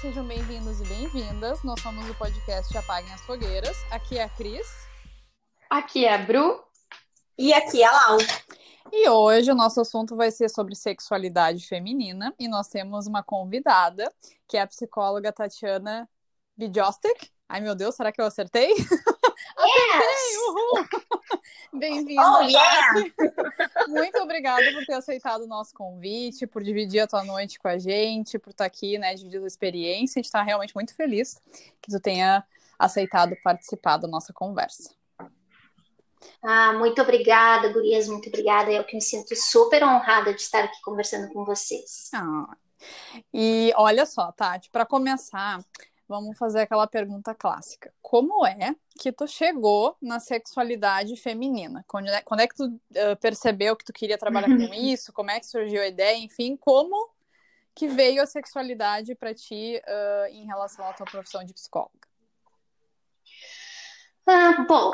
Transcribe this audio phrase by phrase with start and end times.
[0.00, 1.62] sejam bem-vindos e bem-vindas.
[1.62, 3.76] Nós somos o podcast Apaguem as Fogueiras.
[3.90, 4.66] Aqui é a Cris.
[5.68, 6.58] Aqui é a Bru.
[7.36, 8.18] E aqui é a Lau.
[8.90, 14.10] E hoje o nosso assunto vai ser sobre sexualidade feminina e nós temos uma convidada,
[14.48, 16.08] que é a psicóloga Tatiana
[16.56, 17.30] Bidjostek.
[17.46, 18.72] Ai, meu Deus, será que eu acertei?
[19.62, 20.19] Yes!
[20.50, 20.84] Uhul!
[21.78, 22.92] Bem-vinda, Oh, yeah!
[23.86, 27.78] Muito obrigada por ter aceitado o nosso convite, por dividir a tua noite com a
[27.78, 30.18] gente, por estar aqui, né, dividindo a experiência.
[30.18, 31.40] A gente está realmente muito feliz
[31.80, 32.44] que tu tenha
[32.76, 34.92] aceitado participar da nossa conversa.
[36.42, 38.72] Ah, muito obrigada, gurias, muito obrigada.
[38.72, 42.10] Eu que me sinto super honrada de estar aqui conversando com vocês.
[42.12, 42.56] Ah,
[43.32, 45.60] e olha só, Tati, para começar,
[46.10, 47.94] vamos fazer aquela pergunta clássica.
[48.02, 51.84] Como é que tu chegou na sexualidade feminina?
[51.86, 55.12] Quando é, quando é que tu uh, percebeu que tu queria trabalhar com isso?
[55.12, 56.18] Como é que surgiu a ideia?
[56.18, 57.10] Enfim, como
[57.76, 62.08] que veio a sexualidade para ti uh, em relação à tua profissão de psicóloga?
[64.26, 64.90] Ah, bom,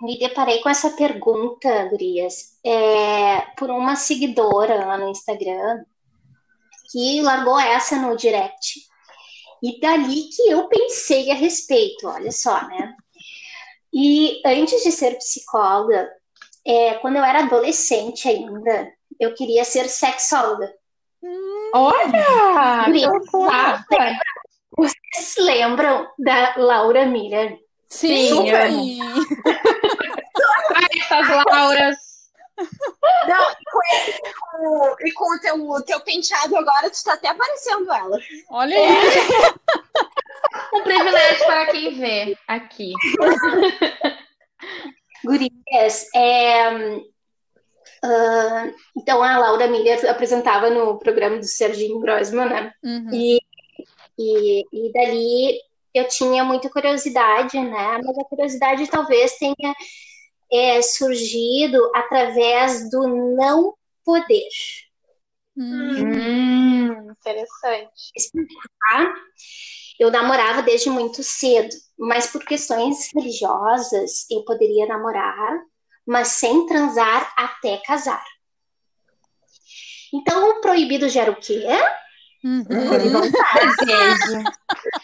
[0.00, 5.84] me deparei com essa pergunta, gurias, é, por uma seguidora lá no Instagram
[6.92, 8.91] que largou essa no direct.
[9.62, 12.94] E dali que eu pensei a respeito, olha só, né?
[13.94, 16.10] E antes de ser psicóloga,
[16.66, 20.72] é, quando eu era adolescente ainda, eu queria ser sexóloga.
[21.74, 22.88] Olha!
[22.88, 23.84] Loucura!
[24.76, 27.58] Vocês lembram da Laura Miller?
[27.88, 28.70] Sim, Super.
[28.70, 28.98] sim.
[30.74, 31.96] Ai, essas Lauras!
[33.28, 37.14] Não, e com, esse- com- e com o teu, o teu penteado agora, tu tá
[37.14, 38.18] até aparecendo ela.
[38.50, 38.88] Olha aí.
[40.74, 42.92] Um privilégio para quem vê aqui.
[45.24, 46.68] Gurias, é,
[48.04, 52.72] ah, então a Laura Miller apresentava no programa do Serginho Grossman, né?
[52.82, 53.08] Uhum.
[53.12, 53.38] E,
[54.18, 55.58] e, e dali
[55.94, 58.00] eu tinha muita curiosidade, né?
[58.04, 59.74] Mas a curiosidade talvez tenha
[60.52, 63.74] é, surgido através do não
[64.04, 64.48] poder.
[65.56, 65.96] Hum.
[65.96, 68.12] Hum, interessante.
[68.80, 69.14] tá?
[69.98, 75.60] Eu namorava desde muito cedo, mas por questões religiosas eu poderia namorar,
[76.06, 78.24] mas sem transar até casar.
[80.12, 81.64] Então o proibido gera o quê?
[82.44, 82.64] Uhum.
[82.64, 84.42] Desejo.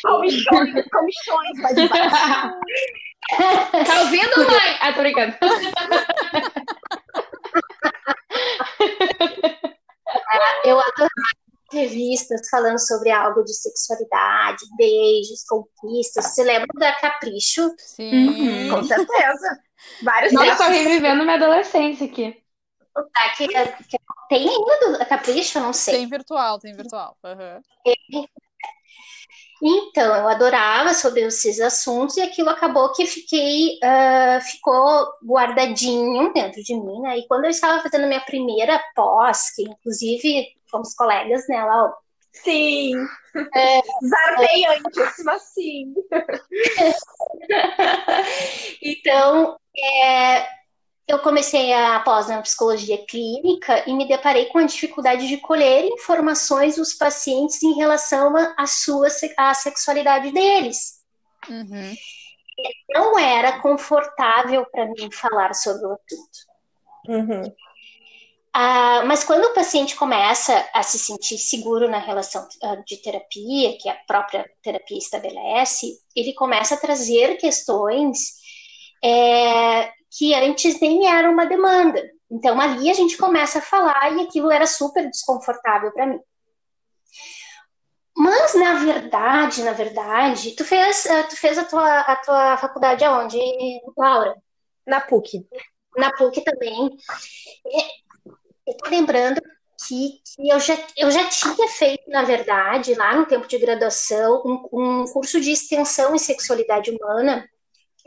[0.02, 2.54] Comichões, comichões, vai de baixo.
[3.28, 4.76] Tá ouvindo, mãe?
[4.80, 5.36] Ah, tô brincando.
[10.64, 11.08] Eu adorava
[11.72, 16.24] revistas falando sobre algo de sexualidade, beijos, conquistas.
[16.26, 17.70] Você lembra da Capricho?
[17.78, 18.70] Sim.
[18.70, 19.58] Com certeza.
[20.02, 22.42] Vários Nossa, tô revivendo minha adolescência aqui.
[23.14, 25.58] Tá, que, que- tem ainda da Capricho?
[25.58, 25.94] Eu não sei.
[25.98, 27.16] Tem virtual, tem virtual.
[27.22, 27.62] Uhum.
[29.62, 36.62] Então, eu adorava sobre esses assuntos e aquilo acabou que fiquei, ah, ficou guardadinho dentro
[36.62, 37.18] de mim, né?
[37.18, 41.92] E quando eu estava fazendo minha primeira pós, que inclusive fomos colegas, né, Lau?
[42.32, 42.92] Sim.
[44.08, 45.94] Zarpei antes, mas sim.
[48.82, 50.46] Então, é,
[51.08, 55.86] eu comecei a pós na psicologia clínica e me deparei com a dificuldade de colher
[55.86, 59.08] informações dos pacientes em relação à sua
[59.38, 60.98] à sexualidade deles.
[61.48, 61.94] Uhum.
[62.90, 66.38] Não era confortável para mim falar sobre o assunto.
[67.08, 67.54] Uhum.
[68.52, 73.78] Ah, mas quando o paciente começa a se sentir seguro na relação ah, de terapia,
[73.78, 78.36] que a própria terapia estabelece, ele começa a trazer questões
[79.02, 82.02] é, que antes nem eram uma demanda.
[82.30, 86.20] Então ali a gente começa a falar e aquilo era super desconfortável para mim.
[88.16, 93.04] Mas na verdade, na verdade, tu fez, ah, tu fez a tua, a tua faculdade
[93.04, 93.38] aonde,
[93.96, 94.34] Laura?
[94.86, 95.46] Na PUC.
[95.96, 96.90] na PUC também.
[98.66, 99.40] Eu tô lembrando
[99.86, 104.42] que, que eu, já, eu já tinha feito, na verdade, lá no tempo de graduação,
[104.44, 107.48] um, um curso de extensão em sexualidade humana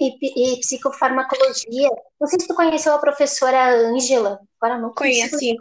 [0.03, 1.89] e, e psicofarmacologia.
[2.19, 4.39] Não sei se tu conheceu a professora Ângela.
[4.59, 4.93] Agora não.
[4.93, 5.55] Conheci.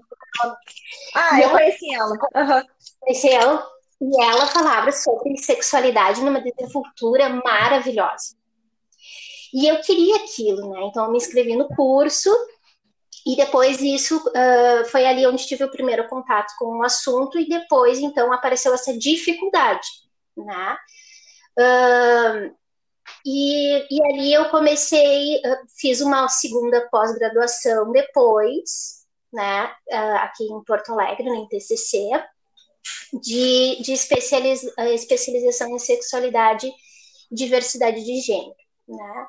[1.14, 2.16] Ah, eu conheci ela.
[2.34, 2.64] Aham.
[3.00, 3.66] Conheci ela.
[4.00, 8.34] E ela falava sobre sexualidade numa desenvoltura maravilhosa.
[9.52, 10.80] E eu queria aquilo, né?
[10.84, 12.30] Então eu me inscrevi no curso
[13.26, 17.48] e depois isso ah, foi ali onde tive o primeiro contato com o assunto e
[17.48, 19.86] depois então apareceu essa dificuldade,
[20.36, 20.78] né?
[21.58, 22.50] Ah,
[23.24, 25.40] e, e ali eu comecei,
[25.78, 29.72] fiz uma segunda pós-graduação depois, né?
[30.20, 32.10] aqui em Porto Alegre, no TCC.
[33.22, 34.62] de, de especializ,
[34.94, 36.66] especialização em sexualidade
[37.30, 38.54] e diversidade de gênero,
[38.88, 39.26] né?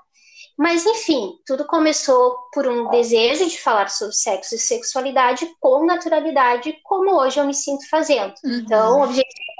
[0.57, 6.77] Mas, enfim, tudo começou por um desejo de falar sobre sexo e sexualidade com naturalidade,
[6.83, 8.33] como hoje eu me sinto fazendo.
[8.43, 8.59] Uhum.
[8.59, 9.50] Então, o objetivo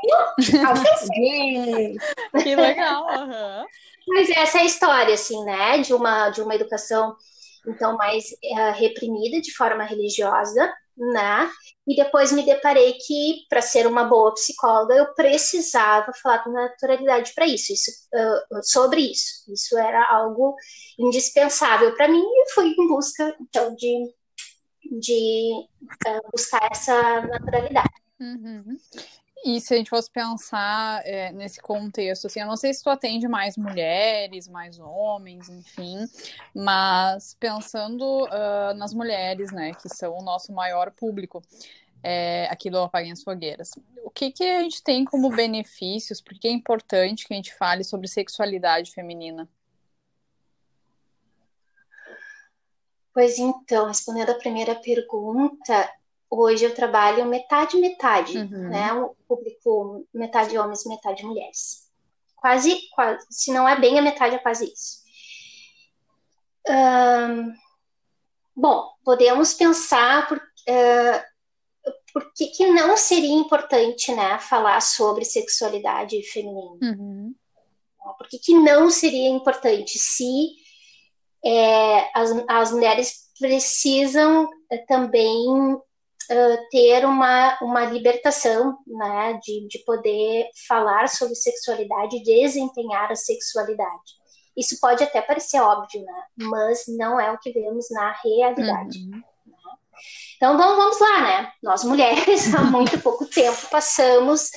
[0.68, 1.96] alcancei.
[2.44, 3.06] que legal!
[3.06, 3.66] Uhum.
[4.08, 5.80] Mas essa é a história, assim, né?
[5.80, 7.16] De uma, de uma educação,
[7.68, 11.50] então, mais uh, reprimida de forma religiosa, né?
[11.88, 17.34] E depois me deparei que, para ser uma boa psicóloga, eu precisava falar com naturalidade
[17.34, 19.52] para isso, isso uh, sobre isso.
[19.52, 20.56] Isso era algo
[21.00, 24.14] indispensável para mim e fui em busca, então, de,
[25.00, 25.52] de
[26.08, 27.90] uh, buscar essa naturalidade.
[28.20, 28.78] Uhum.
[29.44, 32.90] E se a gente fosse pensar é, nesse contexto, assim, eu não sei se tu
[32.90, 35.98] atende mais mulheres, mais homens, enfim,
[36.54, 41.42] mas pensando uh, nas mulheres, né, que são o nosso maior público
[42.04, 43.72] é, aqui do Apaguem as Fogueiras,
[44.04, 47.84] o que, que a gente tem como benefícios, porque é importante que a gente fale
[47.84, 49.50] sobre sexualidade feminina?
[53.14, 55.92] Pois então, respondendo a primeira pergunta,
[56.32, 58.70] hoje eu trabalho metade metade, uhum.
[58.70, 58.94] né?
[58.94, 61.90] O público metade homens, metade mulheres.
[62.38, 65.02] Quase, quase, se não é bem a metade, é quase isso.
[66.68, 67.54] Um,
[68.56, 76.22] bom, podemos pensar por, uh, por que, que não seria importante, né, falar sobre sexualidade
[76.32, 76.78] feminina?
[76.82, 77.36] Uhum.
[78.18, 80.50] Por que, que não seria importante se
[81.46, 84.78] é, as, as mulheres precisam é,
[86.70, 94.22] ter uma, uma libertação, né, de, de poder falar sobre sexualidade desempenhar a sexualidade.
[94.56, 99.00] Isso pode até parecer óbvio, né, mas não é o que vemos na realidade.
[99.00, 99.10] Uhum.
[99.12, 99.22] Né?
[100.38, 101.52] Então vamos, vamos lá, né?
[101.62, 104.50] Nós mulheres há muito pouco tempo passamos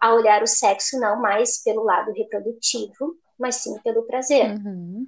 [0.00, 4.50] a olhar o sexo não mais pelo lado reprodutivo, mas sim pelo prazer.
[4.50, 5.06] Uhum.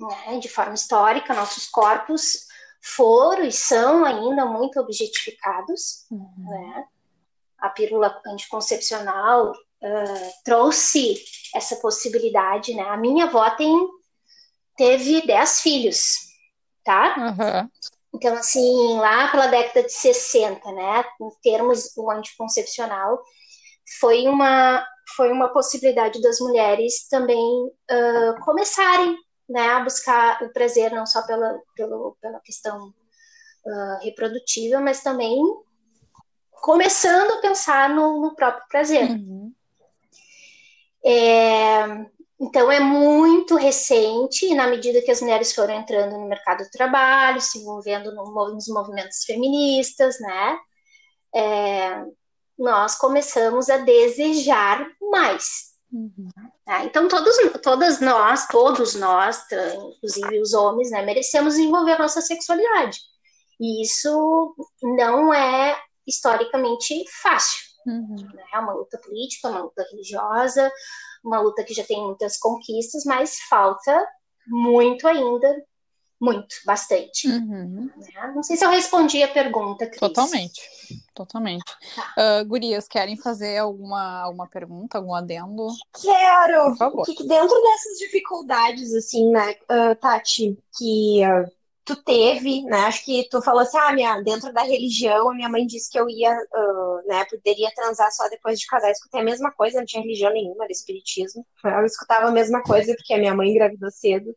[0.00, 0.38] Né?
[0.38, 2.47] De forma histórica, nossos corpos
[2.80, 6.06] foram e são ainda muito objetificados.
[6.10, 6.32] Uhum.
[6.38, 6.84] Né?
[7.58, 11.22] A pílula anticoncepcional uh, trouxe
[11.54, 12.74] essa possibilidade.
[12.74, 12.82] Né?
[12.82, 13.88] A minha avó tem,
[14.76, 16.14] teve 10 filhos,
[16.84, 17.14] tá?
[17.16, 17.70] Uhum.
[18.14, 23.22] Então, assim, lá pela década de 60, né, em termos do anticoncepcional,
[24.00, 24.84] foi uma,
[25.14, 29.16] foi uma possibilidade das mulheres também uh, começarem
[29.48, 35.40] né, a buscar o prazer não só pela, pela, pela questão uh, reprodutiva, mas também
[36.50, 39.10] começando a pensar no, no próprio prazer.
[39.10, 39.52] Uhum.
[41.04, 42.06] É,
[42.40, 46.70] então é muito recente, e na medida que as mulheres foram entrando no mercado do
[46.70, 50.58] trabalho, se envolvendo no, nos movimentos feministas, né,
[51.34, 52.04] é,
[52.58, 55.67] nós começamos a desejar mais.
[55.92, 56.28] Uhum.
[56.64, 56.84] Tá?
[56.84, 59.44] Então, todos, todas nós, todos nós,
[59.94, 62.98] inclusive os homens, né, merecemos desenvolver a nossa sexualidade.
[63.60, 67.58] E isso não é historicamente fácil.
[67.86, 68.16] Uhum.
[68.34, 68.44] Né?
[68.54, 70.70] É uma luta política, uma luta religiosa,
[71.24, 74.06] uma luta que já tem muitas conquistas, mas falta
[74.46, 75.64] muito ainda
[76.20, 77.28] muito, bastante.
[77.28, 77.90] Uhum.
[77.96, 78.32] Né?
[78.34, 80.00] Não sei se eu respondi a pergunta, Cris.
[80.00, 80.60] Totalmente,
[81.14, 81.64] totalmente.
[81.94, 82.14] Tá.
[82.42, 85.68] Uh, gurias, querem fazer alguma, alguma pergunta, algum adendo?
[86.02, 86.70] Quero!
[86.70, 87.04] Por favor.
[87.06, 91.48] Que dentro dessas dificuldades, assim, né, uh, Tati, que uh,
[91.84, 95.48] tu teve, né, acho que tu falou assim, ah, minha, dentro da religião, a minha
[95.48, 96.36] mãe disse que eu ia,
[97.06, 98.88] né, poderia transar só depois de casar.
[98.88, 101.46] Eu escutei a mesma coisa, não tinha religião nenhuma, era espiritismo.
[101.64, 104.34] Eu escutava a mesma coisa porque a minha mãe engravidou cedo.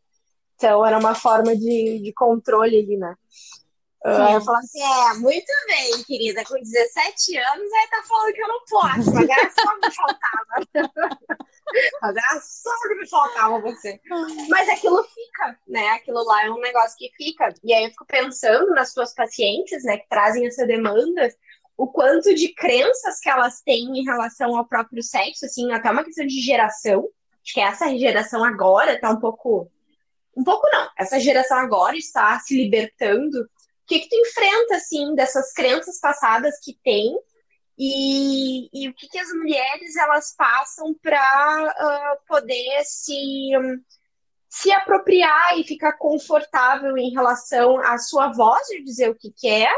[0.62, 3.16] Então era uma forma de, de controle ali, né?
[4.04, 8.42] Uh, eu falava assim, é, muito bem, querida, com 17 anos, aí tá falando que
[8.42, 10.68] eu não posso, agora só me faltava.
[12.02, 14.00] agora só me faltava você.
[14.48, 15.88] Mas aquilo fica, né?
[15.90, 17.52] Aquilo lá é um negócio que fica.
[17.64, 21.28] E aí eu fico pensando nas suas pacientes, né, que trazem essa demanda,
[21.76, 26.04] o quanto de crenças que elas têm em relação ao próprio sexo, assim, até uma
[26.04, 27.08] questão de geração.
[27.44, 29.68] Acho que essa geração agora tá um pouco
[30.36, 30.88] um pouco não.
[30.98, 33.38] Essa geração agora está se libertando.
[33.38, 33.48] O
[33.86, 37.14] que, que tu enfrenta, assim, dessas crenças passadas que tem
[37.78, 43.82] e, e o que, que as mulheres elas passam para uh, ah, poder se, um,
[44.48, 49.72] se apropriar e ficar confortável em relação à sua voz de dizer o que quer,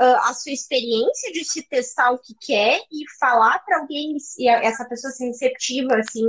[0.00, 4.48] uh, a sua experiência de se testar o que quer e falar para alguém, e
[4.48, 6.26] essa pessoa ser receptiva, assim,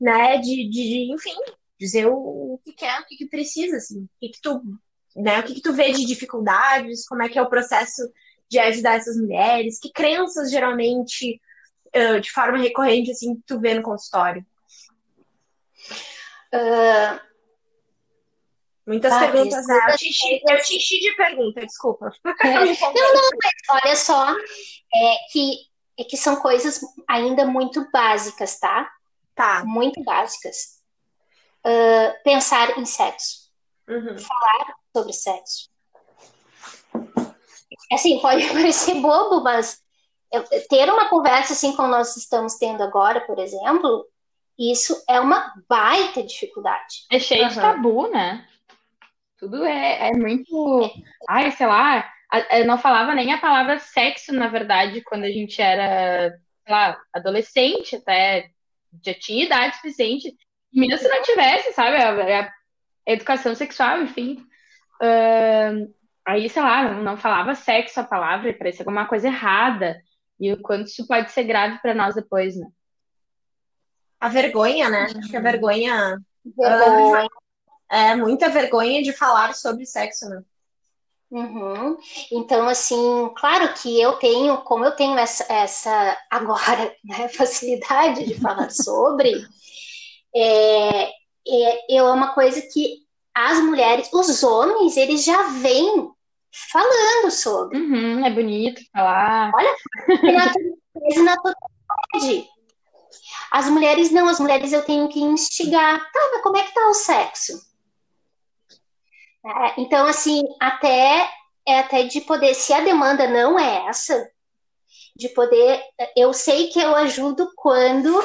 [0.00, 1.36] né, de, de, enfim,
[1.80, 4.60] dizer o, o que quer, o que, que precisa, assim, o que, que tu,
[5.16, 8.02] né, o que, que tu vê de dificuldades, como é que é o processo
[8.48, 9.80] de ajudar essas mulheres?
[9.80, 11.40] Que crenças geralmente,
[11.96, 14.44] uh, de forma recorrente, assim, tu vê no consultório?
[16.52, 17.30] Uh,
[18.86, 19.78] Muitas Ah, perguntas, né?
[19.88, 22.12] Eu te, enchi, eu te enchi de pergunta, desculpa.
[22.42, 22.54] É.
[22.92, 25.58] Não, não, mas olha só, é que,
[25.96, 28.90] é que são coisas ainda muito básicas, tá?
[29.32, 29.64] Tá.
[29.64, 30.79] Muito básicas.
[31.64, 33.50] Ah, pensar em sexo,
[33.88, 34.16] Uhum.
[34.96, 35.68] sobre sexo.
[37.92, 39.80] Assim, pode parecer bobo, mas
[40.32, 44.06] eu- ter uma conversa assim como nós estamos tendo agora, por exemplo,
[44.58, 47.06] isso é uma baita dificuldade.
[47.10, 47.74] É cheio de Aham.
[47.76, 48.46] tabu, né?
[49.38, 50.90] Tudo é, é muito.
[51.28, 52.10] Ai, sei lá.
[52.50, 56.30] Eu não falava nem a palavra sexo, na verdade, quando a gente era,
[56.64, 58.50] sei lá, adolescente, até
[59.04, 60.36] já tinha idade suficiente.
[60.72, 61.96] Mesmo se não tivesse, sabe?
[61.96, 62.52] A, a
[63.06, 64.44] educação sexual, enfim.
[65.00, 65.86] Ahn,
[66.26, 70.00] aí, sei lá, não, falava sexo a palavra, e parecia alguma coisa errada.
[70.38, 72.66] E o quanto isso pode ser grave para nós depois, né?
[74.18, 75.04] A vergonha, né?
[75.04, 77.28] Acho que a vergonha Vergonha.
[77.90, 80.42] é muita vergonha de falar sobre sexo, né?
[81.30, 81.96] Uhum.
[82.32, 88.34] Então, assim, claro que eu tenho, como eu tenho essa, essa agora, né, facilidade de
[88.40, 89.32] falar sobre,
[90.34, 91.04] é,
[91.48, 92.98] é, é uma coisa que
[93.34, 96.10] as mulheres, os homens, eles já vêm
[96.70, 97.78] falando sobre.
[97.78, 99.52] Uhum, é bonito falar.
[100.08, 102.48] E na totalidade, na totalidade.
[103.50, 105.98] As mulheres não, as mulheres eu tenho que instigar.
[105.98, 107.60] Tá, mas como é que tá o sexo?
[109.44, 111.28] É, então, assim, até
[111.66, 114.30] é até de poder, se a demanda não é essa,
[115.16, 115.82] de poder,
[116.16, 118.20] eu sei que eu ajudo quando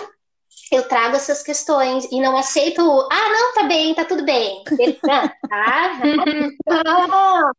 [0.72, 2.82] eu trago essas questões e não aceito,
[3.12, 4.64] ah, não, tá bem, tá tudo bem.
[5.02, 6.00] Tá, tá,
[6.66, 7.52] tá,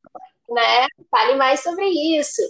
[0.48, 0.86] né?
[1.10, 1.84] Fale mais sobre
[2.18, 2.42] isso.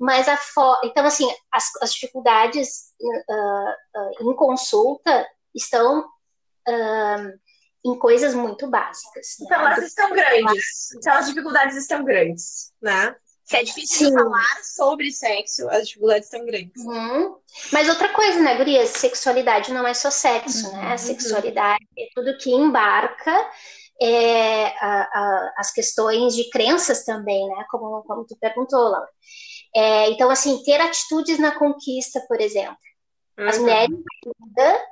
[0.00, 0.76] Mas a fo...
[0.84, 7.38] então assim, as, as dificuldades uh, uh, em consulta estão uh,
[7.84, 9.36] em coisas muito básicas.
[9.40, 9.46] Né?
[9.46, 10.94] Então, elas estão grandes.
[10.96, 13.14] Então, as dificuldades estão grandes, né?
[13.50, 14.14] Se é difícil Sim.
[14.14, 16.84] falar sobre sexo, as dificuldades estão grandes.
[16.84, 17.36] Uhum.
[17.72, 18.90] Mas outra coisa, né, Gurias?
[18.90, 20.76] Sexualidade não é só sexo, Uhum.
[20.76, 20.96] né?
[20.96, 23.50] Sexualidade é tudo que embarca
[24.02, 27.64] é, a- a- as questões de crenças também, né?
[27.70, 29.08] Como, como tu perguntou, Laura.
[29.74, 32.78] É, então, assim, ter atitudes na conquista, por exemplo.
[33.36, 33.62] As Uhum.
[33.62, 33.90] mulheres
[34.46, 34.84] ainda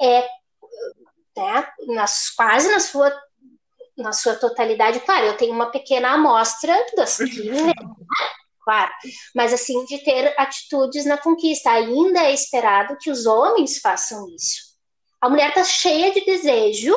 [0.00, 0.28] é,
[1.36, 3.12] né, nas, quase na sua,
[3.98, 7.74] na sua totalidade, claro, eu tenho uma pequena amostra das que, né,
[8.62, 8.92] claro,
[9.34, 11.70] mas assim, de ter atitudes na conquista.
[11.70, 14.68] Ainda é esperado que os homens façam isso.
[15.20, 16.96] A mulher tá cheia de desejo,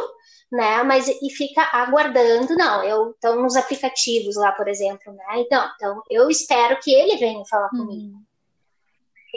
[0.52, 5.72] né, mas e fica aguardando, não, eu, então nos aplicativos lá, por exemplo, né, então,
[5.76, 8.22] então eu espero que ele venha falar comigo.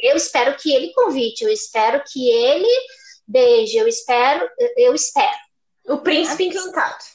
[0.02, 2.68] Eu espero que ele convite, eu espero que ele
[3.26, 5.38] beije, eu espero, eu espero.
[5.87, 7.13] O príncipe encantado.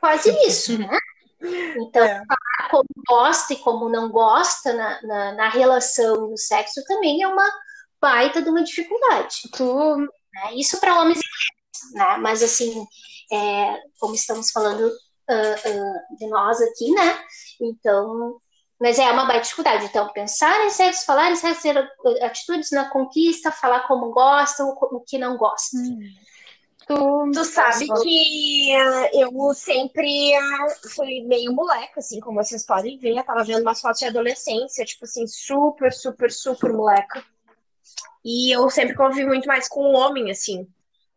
[0.00, 0.98] Quase isso, né?
[1.40, 2.22] Então, É.
[2.26, 7.22] falar como gosta e como não gosta na, na, na relação e no sexo também
[7.22, 7.48] é uma
[8.00, 9.42] baita de uma dificuldade.
[9.52, 9.96] Tu
[10.36, 10.54] né?
[10.54, 12.16] Isso para homens e mulheres, né?
[12.18, 12.86] Mas assim,
[13.32, 14.90] é, como estamos falando
[15.28, 17.18] ah, ah, de nós aqui, né?
[17.60, 18.38] Então,
[18.78, 19.86] mas é uma baita dificuldade.
[19.86, 21.78] Então, pensar em sexo, falar em sexo, ter
[22.22, 25.78] atitudes na conquista, falar como gosta, o, o que não gosta.
[26.86, 32.96] Tu, Tu sabe que eh, eu sempre eh, fui meio moleca, assim, como vocês podem
[32.98, 33.16] ver.
[33.16, 37.24] Eu tava vendo umas fotos de adolescência, tipo assim, super, super, super moleca.
[38.24, 40.68] E eu sempre convivi muito mais com o homem, assim.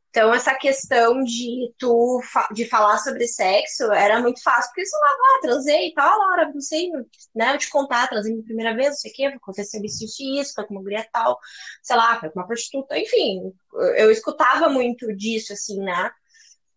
[0.09, 4.99] Então, essa questão de tu fa- de falar sobre sexo era muito fácil, porque sei
[4.99, 6.89] lá, ah, transei e tal, Laura, não sei,
[7.35, 10.23] né, eu te contar, transei pela primeira vez, não sei o quê, aconteceu isso, isso,
[10.41, 11.37] isso, foi com uma mulher tal,
[11.83, 13.53] sei lá, foi com uma prostituta, enfim,
[13.97, 16.11] eu escutava muito disso, assim, né,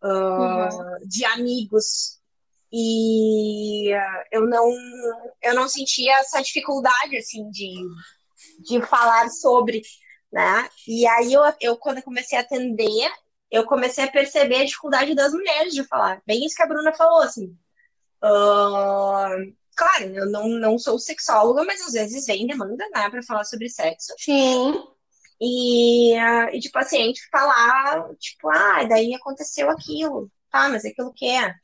[0.03, 0.69] ah,
[1.07, 2.19] de amigos,
[2.71, 3.91] e
[4.31, 4.71] eu não,
[5.43, 7.75] eu não sentia essa dificuldade, assim, de,
[8.61, 9.83] de falar sobre,
[10.31, 13.11] né, e aí eu, eu, quando eu comecei a atender,
[13.53, 16.23] eu comecei a perceber a dificuldade das mulheres de falar.
[16.27, 17.55] Bem isso que a Bruna falou, assim.
[18.23, 19.37] Ah,
[19.77, 23.69] claro, eu não, não sou sexóloga, mas às vezes vem demanda, né, pra falar sobre
[23.69, 24.15] sexo.
[24.19, 24.83] Sim.
[25.39, 30.31] E, ah, e de paciente falar, tipo, ah, daí aconteceu aquilo.
[30.51, 31.55] Tá, mas aquilo que é?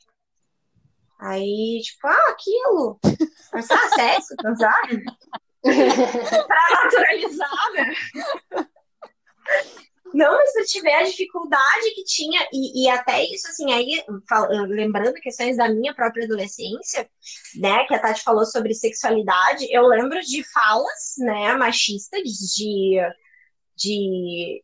[1.19, 2.99] Aí, tipo, ah, aquilo.
[3.51, 4.81] Mas, ah, sexo, transar?
[6.47, 7.95] pra naturalizar, né?
[10.13, 14.03] Não, mas pra te ver a dificuldade que tinha, e, e até isso, assim, aí,
[14.27, 17.09] fal- lembrando questões da minha própria adolescência,
[17.55, 22.97] né, que a Tati falou sobre sexualidade, eu lembro de falas, né, machistas, de,
[23.75, 24.63] de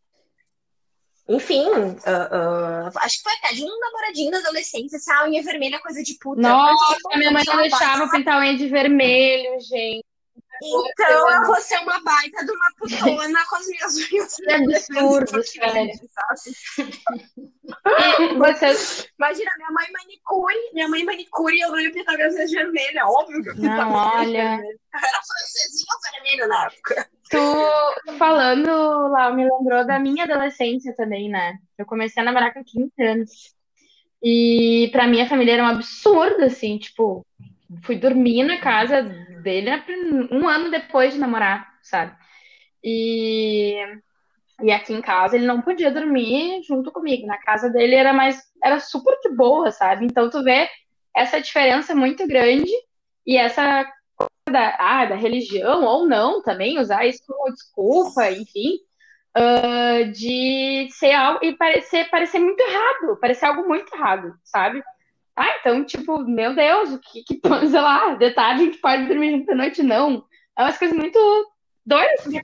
[1.28, 1.66] enfim,
[2.06, 5.78] ah, ah, acho que foi até de um namoradinho da adolescência, assim, ah, unha vermelha
[5.78, 6.42] é coisa de puta.
[6.42, 10.06] Nossa, minha mãe tipo, não deixava pintar unha de vermelho, gente.
[10.64, 15.32] Então eu vou ser uma baita de uma putona com as minhas unhas Que absurdo,
[18.38, 19.08] vocês.
[19.18, 23.04] Imagina, minha mãe manicure, minha mãe manicure e eu não ia pintar minhas unhas vermelhas.
[23.06, 24.50] Óbvio que eu pintava Não, olha.
[24.50, 24.80] vermelhas.
[24.94, 27.10] Eu era francesinha vermelha na época.
[27.30, 27.38] Tu
[28.18, 31.58] falando lá, me lembrou da minha adolescência também, né?
[31.78, 33.32] Eu comecei a namorar com 15 anos.
[34.24, 37.26] E pra mim a família era um absurdo, assim, tipo,
[37.84, 39.04] fui dormir na casa
[39.42, 39.70] dele
[40.32, 42.16] um ano depois de namorar, sabe?
[42.84, 43.76] E,
[44.62, 47.26] e aqui em casa ele não podia dormir junto comigo.
[47.26, 50.06] Na casa dele era mais, era super de boa, sabe?
[50.06, 50.70] Então tu vê
[51.16, 52.72] essa diferença muito grande
[53.26, 53.86] e essa
[54.50, 58.78] da, ah, da religião ou não também, usar isso como desculpa, enfim,
[59.36, 64.84] ah, de ser algo e parecer, parecer muito errado, parecer algo muito errado, sabe?
[65.36, 69.06] Ah, então, tipo, meu Deus, o que, que sei lá, de tarde a gente pode
[69.08, 70.26] dormir junto à noite, não.
[70.58, 71.20] É umas coisas muito
[71.86, 72.40] doidas, assim,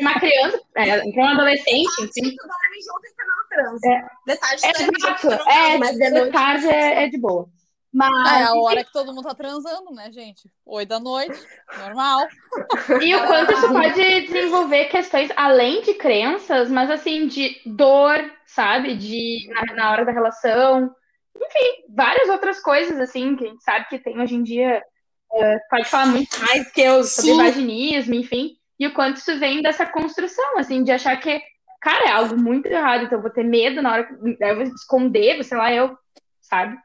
[0.00, 2.36] uma criança, é, uma adolescente, enfim.
[2.36, 3.88] Tu dorme junto e transa.
[3.88, 4.08] É.
[4.26, 6.32] Detalhe, É exato, é, mas de noite.
[6.32, 7.48] tarde é, é de boa.
[7.98, 10.50] É a Mas, hora que todo mundo tá transando, né, gente?
[10.66, 11.38] Oito da noite,
[11.78, 12.28] normal.
[13.00, 18.96] E o quanto isso pode desenvolver questões além de crenças, mas assim, de dor, sabe?
[18.96, 20.94] De na, na hora da relação.
[21.40, 24.82] Enfim, várias outras coisas, assim, que a gente sabe que tem hoje em dia.
[25.32, 27.36] é, pode falar muito mais que eu sobre Sim.
[27.36, 28.56] vaginismo, enfim.
[28.78, 31.40] E o quanto isso vem dessa construção, assim, de achar que,
[31.80, 34.64] cara, é algo muito errado, então eu vou ter medo na hora que eu vou
[34.64, 35.96] esconder, sei lá, eu,
[36.40, 36.76] sabe?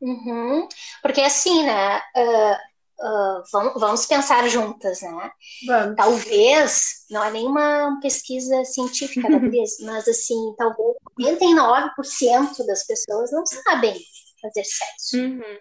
[0.00, 0.68] Uhum.
[1.02, 2.02] Porque assim, né?
[2.16, 2.60] ah,
[3.04, 5.30] ah, vamos, vamos pensar juntas, né?
[5.66, 5.96] Vamos.
[5.96, 13.94] Talvez, não é nenhuma pesquisa científica Cris, mas assim, talvez 99% das pessoas não sabem
[14.40, 15.18] fazer sexo.
[15.18, 15.58] Uhum.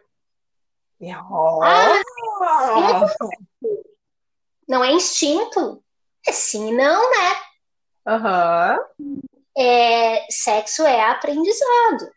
[1.62, 2.02] Ah,
[2.42, 3.06] Ah,
[4.68, 5.84] não é instinto?
[6.26, 7.36] É sim não, né?
[8.08, 8.80] Aham.
[9.58, 12.10] É, sexo é aprendizado.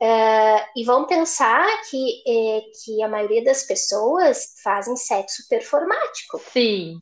[0.00, 6.40] É, e vamos pensar que, é, que a maioria das pessoas fazem sexo performático.
[6.52, 7.00] Sim.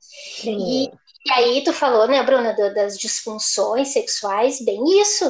[0.00, 0.58] Sim.
[0.58, 0.92] E,
[1.26, 5.24] e aí tu falou, né, Bruna, do- das disfunções sexuais, bem isso,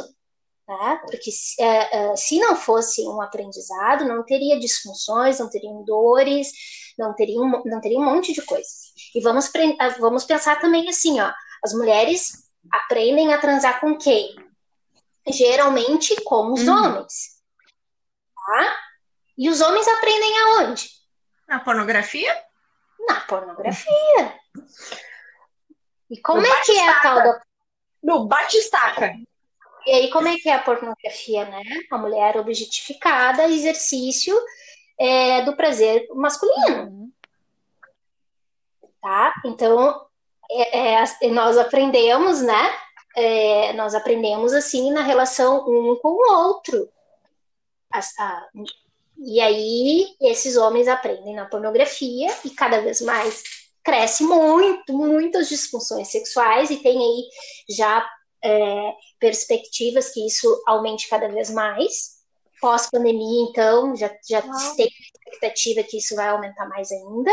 [0.66, 1.00] né?
[1.06, 6.50] Porque se, é, é, se não fosse um aprendizado, não teria disfunções, não teriam dores,
[6.98, 8.92] não teria um, não teria um monte de coisas.
[9.14, 11.30] E vamos, ah, vamos pensar também assim, ó,
[11.64, 12.32] as mulheres
[12.72, 14.34] aprendem a transar com quem?
[15.28, 16.74] Geralmente com os Uhum.
[16.74, 17.40] homens,
[18.34, 18.76] tá?
[19.38, 20.88] E os homens aprendem aonde?
[21.48, 22.42] Na pornografia?
[23.06, 24.38] Na pornografia.
[26.10, 27.40] E como No é que é a tal da
[28.02, 29.14] No batistaca.
[29.86, 31.62] E aí, como é que é a pornografia, né?
[31.90, 34.36] A mulher objetificada, exercício
[34.98, 37.12] é, do prazer masculino, Uhum.
[39.00, 39.32] tá?
[39.44, 40.06] Então,
[40.50, 42.72] é, é, nós aprendemos, né?
[43.16, 46.88] É, nós aprendemos assim na relação um com o outro.
[47.90, 48.48] As- a-
[49.18, 53.42] e aí, esses homens aprendem na pornografia e cada vez mais
[53.84, 57.24] cresce muito, muitas disfunções sexuais e tem aí
[57.76, 58.06] já
[58.44, 62.22] é, perspectivas que isso aumente cada vez mais.
[62.60, 64.76] Pós-pandemia, então, já, já Uau.
[64.76, 67.30] tem expectativa que isso vai aumentar mais ainda.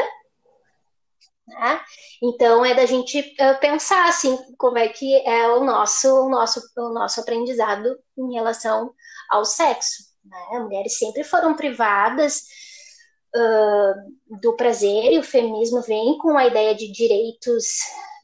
[1.50, 1.82] Né?
[2.22, 6.62] Então, é da gente eh, pensar, assim, como é que é o nosso, o nosso,
[6.78, 8.94] o nosso aprendizado em relação
[9.32, 10.04] ao sexo.
[10.24, 10.60] Né?
[10.60, 12.44] Mulheres sempre foram privadas
[13.36, 13.94] ah,
[14.42, 17.66] do prazer e o feminismo vem com a ideia de direitos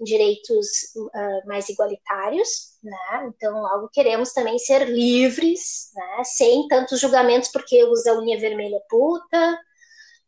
[0.01, 0.67] direitos
[1.13, 3.29] ah, mais igualitários, né?
[3.29, 6.23] Então, logo queremos também ser livres, né?
[6.23, 9.59] Sem tantos julgamentos porque usa unha vermelha puta,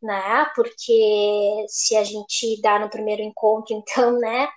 [0.01, 0.45] né?
[0.55, 4.47] Porque se a gente dá no primeiro encontro, então, né?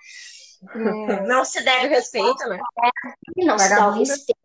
[0.75, 2.59] hum, Não se deve respeito, né?
[3.37, 3.99] não se dá o Vagabunda.
[3.99, 4.39] respeito.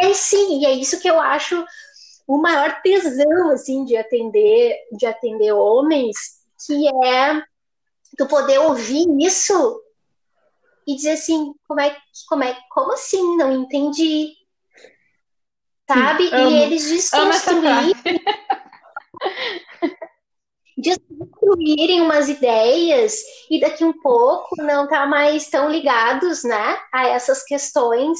[0.00, 1.64] É sim, e é isso que eu acho
[2.26, 6.16] o maior tesão assim de atender de atender homens,
[6.66, 7.42] que é
[8.16, 9.82] tu poder ouvir isso
[10.86, 11.96] e dizer assim, como é
[12.28, 13.36] como é como assim?
[13.36, 14.34] Não entendi.
[15.90, 16.28] Sabe?
[16.32, 16.50] Amo.
[16.50, 16.84] E eles
[17.30, 17.52] essa
[20.80, 27.42] desconstruírem umas ideias e daqui um pouco não tá mais tão ligados, né, a essas
[27.44, 28.18] questões.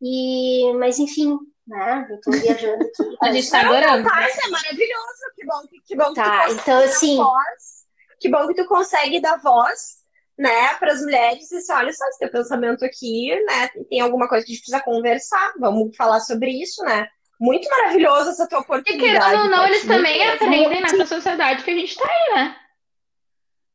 [0.00, 3.16] E, mas enfim, né, eu tô viajando aqui.
[3.22, 4.08] A gente tá adorando.
[4.08, 5.18] Tá, isso é maravilhoso.
[5.34, 7.78] Que bom, que bom que Tá, tu então, assim- voz.
[8.20, 9.98] Que bom que tu consegue dar voz,
[10.36, 14.28] né, para as mulheres e dizer, olha só, esse teu pensamento aqui, né, tem alguma
[14.28, 17.06] coisa que a gente precisa conversar, vamos falar sobre isso, né?
[17.40, 19.18] Muito maravilhoso essa tua E oportunidade.
[19.18, 22.56] querendo ou não, eles também aprendem nessa sociedade que a gente tá aí, né?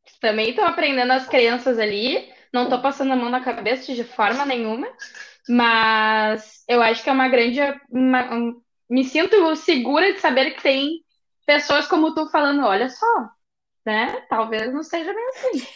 [0.05, 2.31] Eles também estão aprendendo as crenças ali.
[2.51, 4.87] Não tô passando a mão na cabeça de forma nenhuma,
[5.49, 7.59] mas eu acho que é uma grande.
[7.89, 11.03] uma- um- me sinto segura de saber que tem
[11.45, 13.29] pessoas como tu falando, olha só,
[13.85, 14.21] né?
[14.29, 15.67] Talvez não seja bem assim.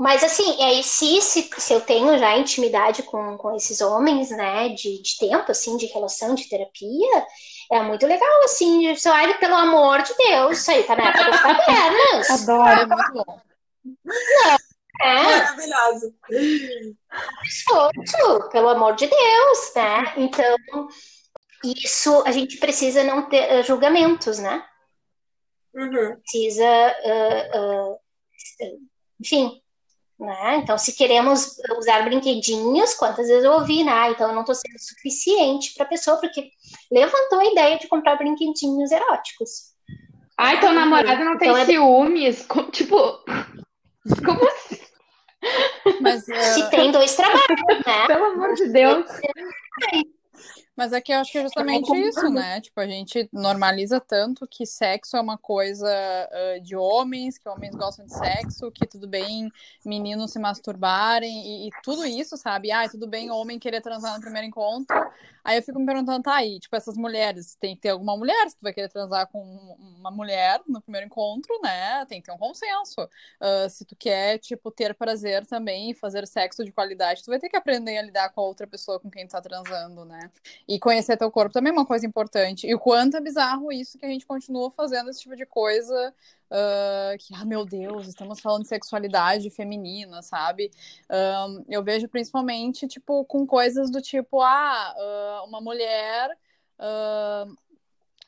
[0.00, 4.70] Mas assim, aí se, se, se eu tenho já intimidade com, com esses homens, né,
[4.70, 7.26] de, de tempo, assim, de relação, de terapia,
[7.70, 11.06] é muito legal, assim, de você, olha, pelo amor de Deus, isso aí tá na
[11.06, 12.30] época das cavernas.
[12.48, 13.40] Adoro, é muito bom.
[15.02, 16.14] É, Maravilhoso.
[18.50, 20.14] pelo amor de Deus, né?
[20.16, 20.56] Então,
[21.62, 24.64] isso a gente precisa não ter eh, julgamentos, né?
[25.74, 26.16] Uhum.
[26.22, 27.96] Precisa, ah, ah,
[29.20, 29.60] enfim,
[30.20, 30.56] né?
[30.62, 34.10] Então, se queremos usar brinquedinhos, quantas vezes eu ouvi, né?
[34.10, 36.50] Então, eu não estou sendo suficiente para a pessoa, porque
[36.92, 39.70] levantou a ideia de comprar brinquedinhos eróticos.
[40.36, 42.46] Ai, teu namorado não tem Então é- ciúmes.
[42.46, 42.96] Co- Tipo,
[44.24, 44.78] como assim?
[46.00, 48.06] Mas, eh, Se tem dois trabalhos, né?
[48.06, 49.04] Pelo amor de Deus.
[50.76, 52.60] Mas é que eu acho que é justamente isso, né?
[52.60, 57.74] Tipo, a gente normaliza tanto que sexo é uma coisa ah, de homens, que homens
[57.74, 59.50] gostam de sexo, que tudo bem
[59.84, 62.70] meninos se masturbarem e, e tudo isso, sabe?
[62.70, 64.96] Ah, tudo bem homem querer transar no primeiro encontro.
[65.42, 68.48] Aí eu fico me perguntando, tá aí, tipo, essas mulheres, tem que ter alguma mulher,
[68.50, 69.40] se tu vai querer transar com
[69.98, 72.04] uma mulher no primeiro encontro, né?
[72.06, 73.08] Tem que ter um consenso.
[73.40, 77.38] Ah, se tu quer, tipo, ter prazer também e fazer sexo de qualidade, tu vai
[77.38, 80.30] ter que aprender a lidar com a outra pessoa com quem tu tá transando, né?
[80.70, 82.64] E conhecer teu corpo também é uma coisa importante.
[82.66, 86.14] E o quanto é bizarro isso que a gente continua fazendo esse tipo de coisa.
[86.50, 90.70] ah, que, ah, meu Deus, estamos falando de sexualidade feminina, sabe?
[91.68, 96.30] Eu vejo principalmente, tipo, com coisas do tipo, ah, ah, uma mulher.
[96.78, 97.46] ah,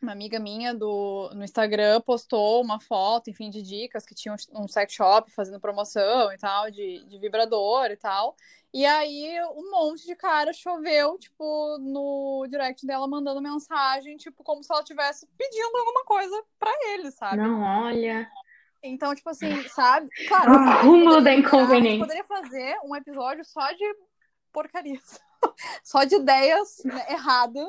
[0.03, 4.63] uma amiga minha do, no Instagram postou uma foto, enfim, de dicas que tinha um,
[4.65, 8.35] um sex shop fazendo promoção e tal, de, de vibrador e tal.
[8.75, 14.63] E aí um monte de cara choveu, tipo, no direct dela mandando mensagem, tipo, como
[14.65, 17.37] se ela estivesse pedindo alguma coisa pra ele, sabe?
[17.37, 18.29] Não, olha.
[18.83, 20.09] Então, tipo assim, sabe?
[20.27, 22.01] Claro, Ah, Rúmulo da a gente inconveniência.
[22.01, 23.85] poderia fazer um episódio só de
[24.53, 25.21] porcarias.
[25.83, 27.69] só de ideias né, erradas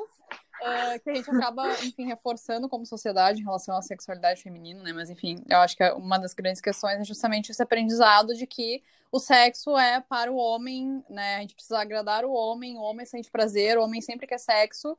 [0.63, 4.93] ah, que a gente acaba, enfim, reforçando como sociedade em relação à sexualidade feminina, né?
[4.93, 8.81] Mas, enfim, eu acho que uma das grandes questões é justamente esse aprendizado de que
[9.11, 11.35] o sexo é para o homem, né?
[11.35, 14.97] A gente precisa agradar o homem, o homem sente prazer, o homem sempre quer sexo.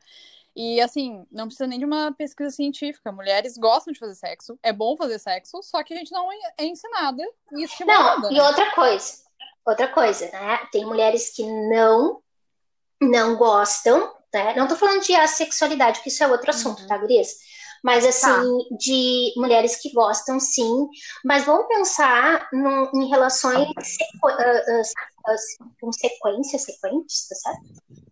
[0.55, 3.11] E assim, não precisa nem de uma pesquisa científica.
[3.11, 6.65] Mulheres gostam de fazer sexo, é bom fazer sexo, só que a gente não é
[6.65, 8.21] ensinada e estimulada.
[8.21, 8.43] Não, e né?
[8.43, 9.23] outra coisa,
[9.67, 10.59] outra coisa, né?
[10.71, 12.23] Tem mulheres que não
[13.09, 14.55] não gostam, né?
[14.57, 16.87] Não tô falando de assexualidade, porque isso é outro assunto, Uhum.
[16.89, 17.29] tá, gurias?
[17.83, 20.89] Mas assim, de mulheres que gostam, sim.
[21.25, 24.83] Mas vamos pensar num- em relações sequ- ah, ah,
[25.27, 25.35] ah,
[25.81, 27.61] com sequências, sequentes, tá certo?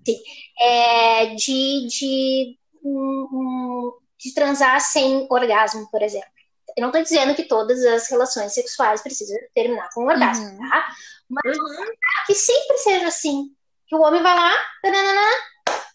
[0.06, 0.18] Sim.
[0.60, 6.28] É, de, de, hum, hum, de transar sem orgasmo, por exemplo.
[6.76, 10.58] Eu não tô dizendo que todas as relações sexuais precisam terminar com um orgasmo, Uhum.
[10.68, 10.88] tá?
[11.30, 11.86] Mas Uhum.
[12.26, 13.50] que sempre seja assim.
[13.92, 15.20] Que o homem vai lá, tananana,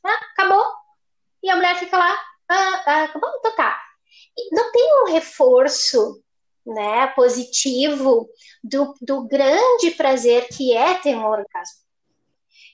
[0.06, 0.64] ah, acabou.
[1.42, 2.16] E a mulher fica lá,
[2.48, 3.76] ah, ah, acabou, então tá.
[4.38, 6.22] E não tem um reforço
[6.64, 8.30] né, positivo
[8.64, 11.87] do, do grande prazer que é ter um orgasmo.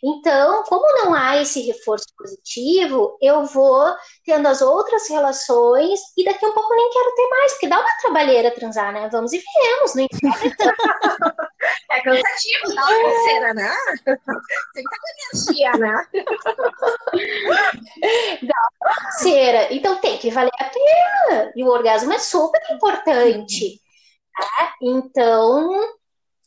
[0.03, 6.45] Então, como não há esse reforço positivo, eu vou tendo as outras relações e daqui
[6.45, 9.07] a um pouco nem quero ter mais, porque dá uma trabalheira transar, né?
[9.09, 9.95] Vamos e viemos.
[9.95, 10.05] Não
[11.91, 13.73] É cansativo, dá uma coceira, né?
[14.73, 15.07] Tem que estar com
[15.47, 16.05] energia, né?
[19.21, 19.73] cera.
[19.73, 21.51] Então tem que valer a pena.
[21.55, 23.79] E o orgasmo é super importante.
[24.35, 24.73] tá?
[24.81, 25.69] Então,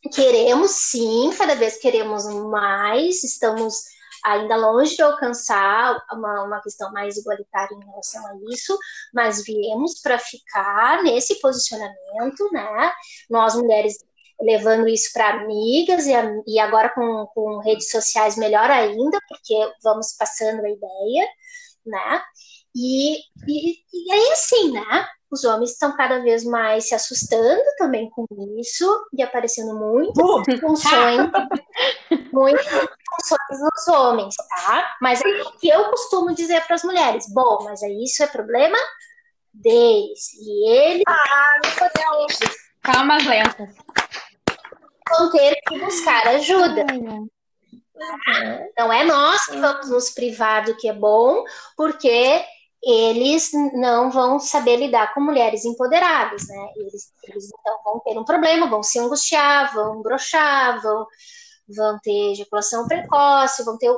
[0.09, 3.83] queremos sim, cada vez queremos mais, estamos
[4.23, 8.77] ainda longe de alcançar uma, uma questão mais igualitária em relação a isso,
[9.13, 12.91] mas viemos para ficar nesse posicionamento, né?
[13.29, 13.97] Nós mulheres
[14.39, 16.13] levando isso para amigas e,
[16.47, 21.27] e agora com, com redes sociais melhor ainda, porque vamos passando a ideia,
[21.85, 22.21] né?
[22.75, 23.17] E,
[23.47, 25.07] e, e aí, assim, né?
[25.29, 28.25] Os homens estão cada vez mais se assustando também com
[28.59, 31.31] isso e aparecendo muitas funções,
[32.31, 34.95] muitas funções nos homens, tá?
[35.01, 38.27] Mas é o que eu costumo dizer para as mulheres, bom, mas aí isso é
[38.27, 38.77] problema
[39.53, 41.03] deles e eles.
[41.07, 42.39] Ah, meu Deus.
[42.81, 43.75] Calma, lentas.
[45.09, 46.85] Vão ter que buscar ajuda.
[48.77, 51.43] Não é nós que vamos nos privar do que é bom,
[51.75, 52.45] porque
[52.89, 56.71] eles não vão saber lidar com mulheres empoderadas, né?
[56.75, 61.05] Eles, eles então vão ter um problema, vão se angustiar, vão brochar, vão,
[61.67, 63.91] vão ter ejaculação precoce, vão ter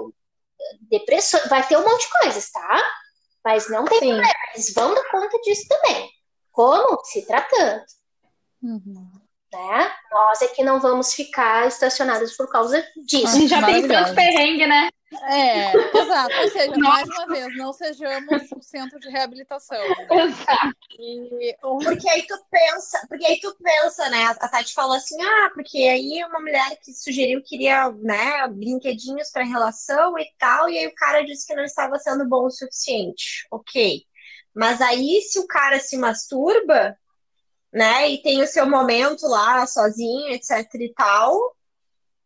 [0.89, 2.83] depressão, vai ter um monte de coisas, tá?
[3.43, 4.07] Mas não tem Sim.
[4.07, 6.09] problema, eles vão dar conta disso também.
[6.51, 7.03] Como?
[7.05, 7.83] Se tratando.
[8.61, 9.18] Uhum
[9.51, 9.91] né?
[10.11, 13.47] Nós é que não vamos ficar estacionados por causa disso.
[13.47, 14.89] já tem tanto perrengue, né?
[15.11, 16.35] É, exato.
[16.35, 16.79] Ou seja, Nossa.
[16.81, 19.77] mais uma vez, não sejamos um centro de reabilitação.
[19.77, 20.07] Né?
[20.23, 20.75] Exato.
[20.99, 24.25] E, Porque aí tu pensa, porque aí tu pensa, né?
[24.25, 29.43] A Tati falou assim, ah, porque aí uma mulher que sugeriu queria, né, brinquedinhos para
[29.43, 33.47] relação e tal, e aí o cara disse que não estava sendo bom o suficiente.
[33.51, 34.03] Ok.
[34.53, 36.95] Mas aí, se o cara se masturba,
[37.71, 38.09] né?
[38.09, 41.55] E tem o seu momento lá sozinho, etc e tal.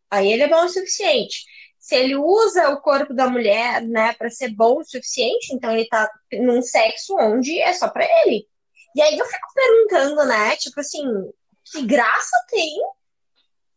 [0.09, 1.43] Aí ele é bom o suficiente.
[1.79, 5.87] Se ele usa o corpo da mulher, né, para ser bom o suficiente, então ele
[5.89, 8.47] tá num sexo onde é só para ele.
[8.95, 11.03] E aí eu fico perguntando, né, tipo assim,
[11.65, 12.71] que graça tem?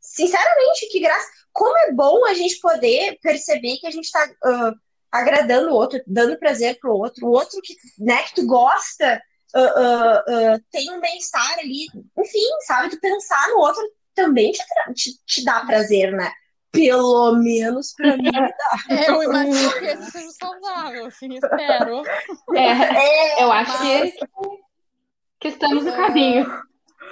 [0.00, 1.28] Sinceramente, que graça.
[1.52, 4.78] Como é bom a gente poder perceber que a gente tá uh,
[5.10, 9.20] agradando o outro, dando prazer pro outro, o outro que, né, que tu gosta,
[9.56, 11.86] uh, uh, tem um bem-estar ali.
[12.18, 12.90] Enfim, sabe?
[12.90, 13.82] Tu pensar no outro
[14.14, 14.62] também te,
[14.94, 16.32] te, te dá prazer, né?
[16.72, 18.50] Pelo menos pra mim dá.
[18.90, 22.02] É, eu imagino que esse seja saudável, assim, espero.
[22.54, 24.12] É, é eu acho mas...
[24.12, 24.26] que,
[25.40, 26.46] que estamos no caminho.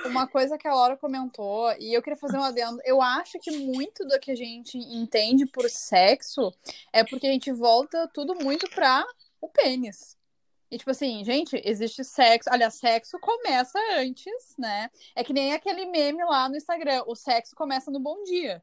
[0.07, 3.51] Uma coisa que a Laura comentou, e eu queria fazer um adendo, eu acho que
[3.53, 6.53] muito do que a gente entende por sexo
[6.93, 9.03] é porque a gente volta tudo muito pra
[9.41, 10.15] o pênis.
[10.71, 12.51] E, tipo assim, gente, existe sexo.
[12.53, 14.91] Aliás, sexo começa antes, né?
[15.15, 17.05] É que nem aquele meme lá no Instagram.
[17.07, 18.63] O sexo começa no bom dia.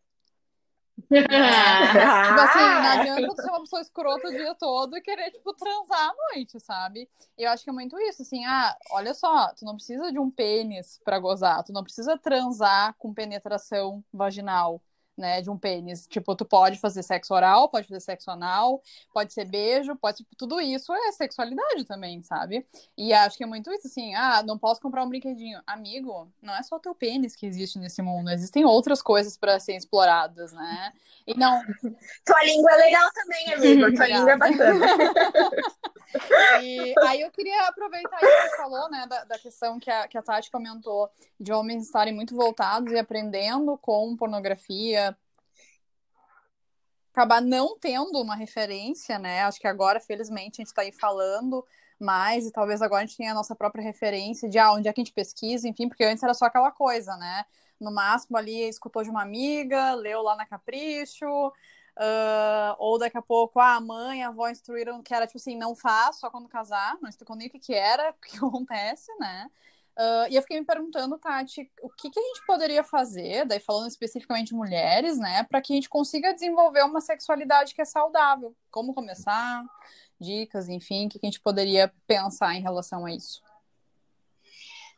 [1.12, 2.28] É.
[2.28, 5.54] tipo assim, não adianta você ser uma pessoa escrota o dia todo e querer, tipo,
[5.54, 7.10] transar à noite, sabe?
[7.38, 10.30] Eu acho que é muito isso, assim, ah, olha só, tu não precisa de um
[10.30, 14.82] pênis para gozar, tu não precisa transar com penetração vaginal
[15.22, 16.06] né, de um pênis.
[16.08, 18.82] Tipo, tu pode fazer sexo oral, pode fazer sexo anal,
[19.14, 22.66] pode ser beijo, pode tipo, tudo isso é sexualidade também, sabe?
[22.98, 25.62] E acho que é muito isso assim, ah, não posso comprar um brinquedinho.
[25.66, 29.60] Amigo, não é só o teu pênis que existe nesse mundo, existem outras coisas para
[29.60, 30.92] serem exploradas, né?
[31.26, 31.62] E não
[32.26, 33.96] Tua língua é legal também, amigo.
[33.96, 34.86] Tua língua é bacana.
[36.62, 40.08] e aí eu queria aproveitar isso que você falou, né, da, da questão que a,
[40.08, 45.11] que a Tati comentou de homens estarem muito voltados e aprendendo com pornografia,
[47.12, 49.42] acabar não tendo uma referência, né?
[49.44, 51.66] Acho que agora, felizmente, a gente está aí falando
[52.00, 54.94] mais e talvez agora a gente tenha a nossa própria referência de ah, onde é
[54.94, 57.46] que a gente pesquisa, enfim, porque antes era só aquela coisa, né?
[57.80, 63.22] No máximo ali escutou de uma amiga, leu lá na Capricho, uh, ou daqui a
[63.22, 66.48] pouco ah, a mãe, a avó instruíram que era tipo assim, não faz, só quando
[66.48, 69.50] casar, não explicou nem o que, que era, o que acontece, né?
[69.98, 73.60] Uh, e eu fiquei me perguntando, Tati, o que, que, a gente poderia fazer, daí
[73.60, 77.86] falando especificamente de mulheres, né, para que a gente consiga desenvolver uma sexualidade que é
[77.86, 78.56] saudável?
[78.72, 79.64] Como começar?
[80.20, 83.42] Dicas, enfim, o que, que a gente poderia pensar em relação a isso?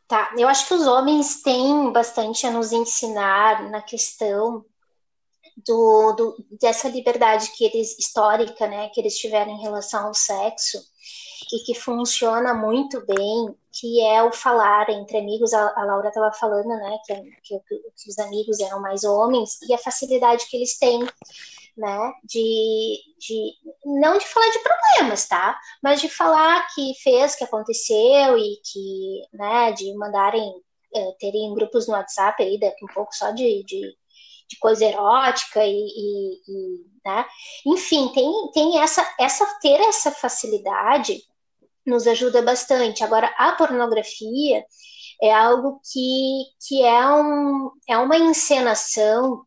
[0.06, 4.64] Tá, eu acho que os homens têm bastante a nos ensinar na questão
[5.66, 10.78] do, do, dessa liberdade que eles histórica, né, que eles tiveram em relação ao sexo
[11.54, 15.54] e que funciona muito bem, que é o falar entre amigos.
[15.54, 19.78] A, Laura estava falando, né, que, que, que, os amigos eram mais homens e a
[19.78, 21.06] facilidade que eles têm,
[21.76, 23.52] né, de, de
[23.84, 29.22] não de falar de problemas, tá, mas de falar que fez, que aconteceu e que,
[29.32, 30.52] né, de mandarem
[30.92, 33.96] é, terem grupos no WhatsApp aí daqui um pouco só de, de
[34.46, 37.24] de coisa erótica e, e, e né?
[37.66, 41.22] enfim, tem, tem essa, essa ter essa facilidade
[41.86, 43.04] nos ajuda bastante.
[43.04, 44.64] Agora, a pornografia
[45.22, 49.44] é algo que, que é, um, é uma encenação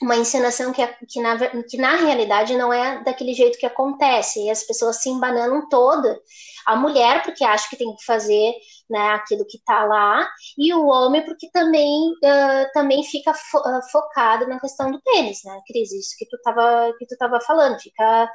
[0.00, 4.44] uma encenação que, é, que, na, que na realidade não é daquele jeito que acontece,
[4.44, 6.20] e as pessoas se embananam toda.
[6.66, 8.52] A mulher, porque acha que tem que fazer
[8.88, 13.82] né, aquilo que está lá, e o homem porque também, uh, também fica fo uh,
[13.90, 15.92] focado na questão do pênis, né, Cris?
[15.92, 18.30] Isso que tu estava que tu tava falando, fica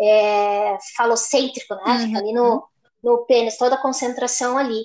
[0.00, 1.82] é, falocêntrico, né?
[1.86, 1.98] Uhum.
[1.98, 2.64] Fica ali no,
[3.02, 4.82] no pênis, toda a concentração ali.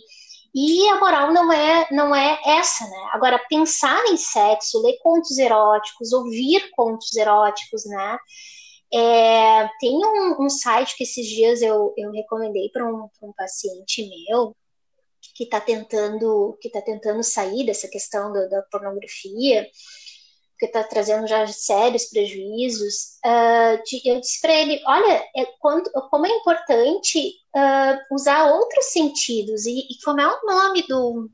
[0.55, 3.09] E a moral não é, não é essa, né?
[3.11, 8.17] Agora, pensar em sexo, ler contos eróticos, ouvir contos eróticos, né?
[8.93, 14.09] É, tem um, um, site que esses dias eu, eu recomendei para um, um paciente
[14.29, 14.55] meu
[15.37, 19.69] que está tentando que tá tentando sair dessa questão da, da pornografia
[20.59, 26.25] que está trazendo já sérios prejuízos, uh, eu disse para ele, olha, é, quando, como
[26.25, 31.29] é importante uh, usar outros sentidos, e, e, como é o nome do...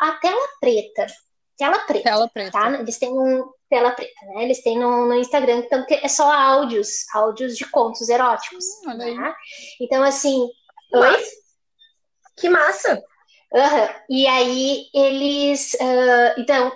[0.00, 1.06] A tela preta.
[1.56, 2.10] Tela preta.
[2.10, 2.50] Tela preta.
[2.50, 2.80] Tá?
[2.80, 3.48] Eles têm um...
[3.70, 4.44] Tela preta, né?
[4.44, 8.64] Eles têm no, no Instagram, então, que é só áudios, áudios de contos eróticos.
[8.84, 9.34] Hum, né?
[9.80, 10.48] Então, assim...
[10.94, 11.24] Oi?
[12.36, 13.00] Que massa!
[13.52, 13.88] Uhum.
[14.10, 15.74] E aí, eles...
[15.74, 16.72] Uh, então,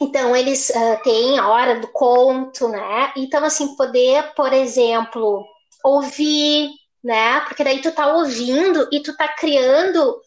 [0.00, 3.12] então, eles uh, têm a hora do conto, né?
[3.16, 5.44] Então, assim, poder, por exemplo,
[5.84, 6.70] ouvir,
[7.02, 7.40] né?
[7.40, 10.20] Porque daí tu tá ouvindo e tu tá criando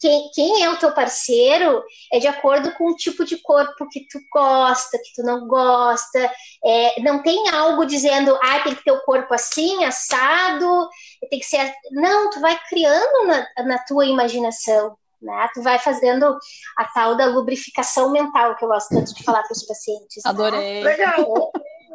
[0.00, 1.82] quem, quem é o teu parceiro
[2.12, 6.32] é de acordo com o tipo de corpo que tu gosta, que tu não gosta.
[6.64, 10.88] É, não tem algo dizendo, ah, tem que ter o corpo assim, assado,
[11.28, 11.72] tem que ser.
[11.92, 15.48] Não, tu vai criando na, na tua imaginação né?
[15.52, 16.38] Tu vai fazendo
[16.76, 20.22] a tal da lubrificação mental, que eu gosto tanto de falar para os pacientes.
[20.24, 20.30] Né?
[20.30, 20.82] Adorei.
[20.82, 20.90] Né?
[20.90, 21.52] Legal.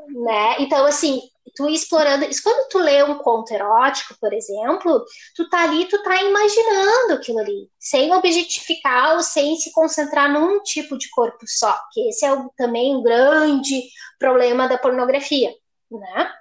[0.10, 0.56] Né?
[0.60, 1.20] Então, assim,
[1.56, 2.28] tu explorando.
[2.44, 5.04] Quando tu lê um conto erótico, por exemplo,
[5.36, 10.62] tu tá ali, tu tá imaginando aquilo ali, sem objetificar ou sem se concentrar num
[10.62, 13.84] tipo de corpo só, que esse é o, também um grande
[14.20, 15.52] problema da pornografia,
[15.90, 16.32] né?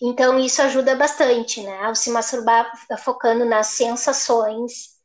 [0.00, 1.84] Então, isso ajuda bastante, né?
[1.84, 4.96] Ao se masturbar focando nas sensações,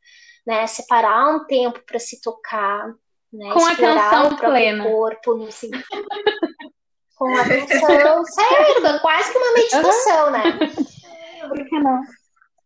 [0.45, 0.65] né?
[0.67, 2.87] Separar um tempo para se tocar,
[3.31, 3.51] né?
[3.51, 4.83] Com atenção o plena.
[4.83, 5.51] corpo no
[7.15, 10.41] Com atenção, sério, quase que uma meditação, né?
[11.47, 12.01] Por que não?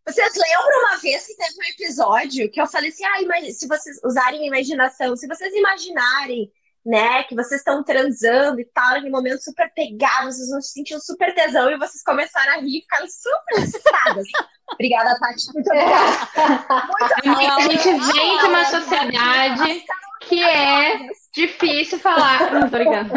[0.06, 4.00] Vocês lembram uma vez que teve um episódio que eu falei assim: ah, se vocês
[4.02, 6.50] usarem a imaginação, se vocês imaginarem,
[6.84, 10.98] né, que vocês estão transando e tal, naquele momento super pegados, vocês vão se sentir
[11.00, 14.26] super tesão e vocês começaram a rir e ficaram super assustadas.
[14.72, 15.52] Obrigada, Tati.
[15.52, 16.88] Muito obrigada.
[17.24, 19.84] Muito a gente vem de uma sociedade
[20.20, 22.52] que é difícil falar.
[22.52, 23.14] Não, tô brincando.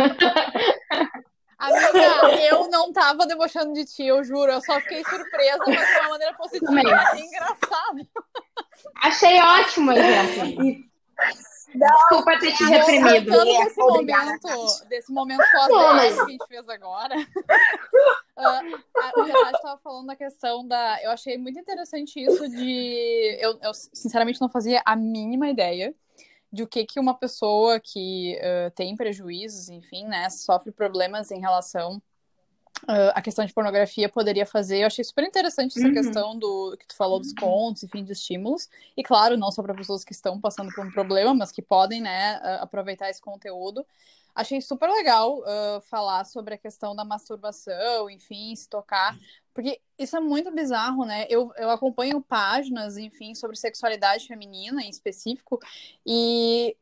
[2.03, 4.51] Amiga, eu não tava debochando de ti, eu juro.
[4.51, 6.65] Eu só fiquei surpresa, mas de uma maneira positiva.
[6.65, 7.25] Também.
[7.25, 8.07] Engraçado.
[9.03, 10.91] Achei ótimo, exemplo.
[11.73, 13.31] Desculpa ter te reprimido.
[13.45, 15.67] Desse momento, desse momento pós
[16.13, 17.15] que a gente fez agora.
[17.17, 17.21] uh,
[18.99, 21.01] a, o Renato estava falando da questão da.
[21.01, 23.37] Eu achei muito interessante isso de.
[23.39, 25.95] Eu, eu, sinceramente, não fazia a mínima ideia
[26.51, 31.39] de o que, que uma pessoa que uh, tem prejuízos, enfim, né, sofre problemas em
[31.39, 32.01] relação
[32.83, 34.79] Uh, a questão de pornografia poderia fazer.
[34.79, 35.93] Eu achei super interessante essa uhum.
[35.93, 38.67] questão do que tu falou dos contos, enfim, de estímulos.
[38.97, 42.01] E claro, não só para pessoas que estão passando por um problema, mas que podem,
[42.01, 43.85] né, aproveitar esse conteúdo.
[44.33, 49.15] Achei super legal uh, falar sobre a questão da masturbação, enfim, se tocar,
[49.53, 51.25] porque isso é muito bizarro, né?
[51.29, 55.59] Eu, eu acompanho páginas, enfim, sobre sexualidade feminina em específico,
[56.05, 56.75] e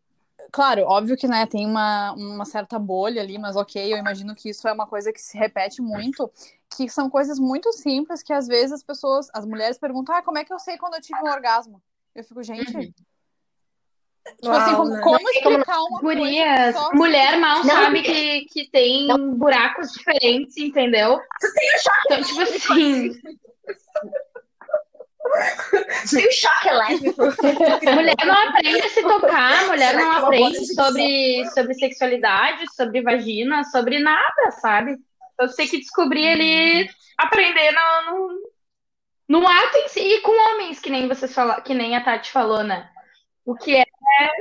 [0.51, 4.49] claro, óbvio que né, tem uma, uma certa bolha ali, mas ok, eu imagino que
[4.49, 6.31] isso é uma coisa que se repete muito,
[6.75, 10.37] que são coisas muito simples que às vezes as pessoas, as mulheres perguntam, ah, como
[10.37, 11.81] é que eu sei quando eu tive um orgasmo?
[12.15, 12.75] Eu fico, gente.
[12.75, 12.93] Uhum.
[14.41, 15.01] Tipo assim, Uau, assim, como, né?
[15.01, 19.33] como explicar uma Gurias, coisa mulher mal não, sabe que, que tem não.
[19.35, 21.19] buracos diferentes, entendeu?
[21.39, 21.99] Tu tem o choque.
[22.05, 23.21] Então, tipo assim.
[26.09, 27.23] Tem um choque elétrico.
[27.93, 33.99] mulher não aprende a se tocar, mulher não aprende sobre, sobre sexualidade, sobre vagina, sobre
[33.99, 34.97] nada, sabe?
[35.33, 38.11] Então você tem que descobrir ele, aprender no,
[39.29, 42.03] no, no, ato em si e com homens, que nem você fala, que nem a
[42.03, 42.89] Tati falou, né?
[43.45, 43.85] O que é.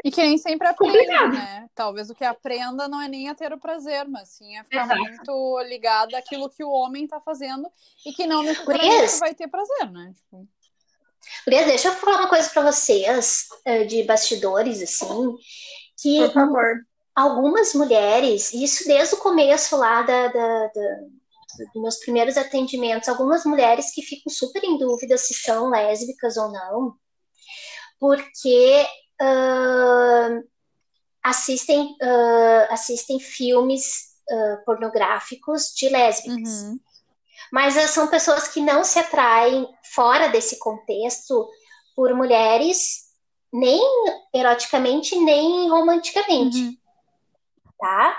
[0.04, 1.68] E que nem sempre aprende, né?
[1.74, 4.84] Talvez o que aprenda não é nem a ter o prazer, mas sim a ficar
[4.84, 5.00] Exato.
[5.00, 7.70] muito ligada àquilo que o homem tá fazendo
[8.04, 10.12] e que não necessariamente vai ter prazer, né?
[10.14, 10.48] Tipo...
[11.44, 15.36] Gurias, deixa eu falar uma coisa para vocês, eh, de bastidores, assim,
[16.00, 16.86] que Por favor.
[17.14, 20.96] algumas mulheres, isso desde o começo lá da, da, da,
[21.74, 26.50] dos meus primeiros atendimentos, algumas mulheres que ficam super em dúvida se são lésbicas ou
[26.50, 26.94] não,
[27.98, 28.86] porque
[29.20, 30.48] uh,
[31.22, 36.62] assistem, uh, assistem filmes uh, pornográficos de lésbicas.
[36.62, 36.80] Uhum.
[37.52, 41.48] Mas são pessoas que não se atraem fora desse contexto
[41.96, 43.06] por mulheres,
[43.52, 43.80] nem
[44.34, 46.58] eroticamente, nem romanticamente.
[46.58, 46.76] Uhum.
[47.78, 48.16] Tá?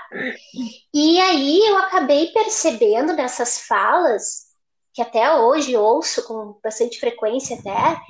[0.92, 4.49] E aí eu acabei percebendo nessas falas
[4.92, 8.00] que até hoje ouço com bastante frequência até,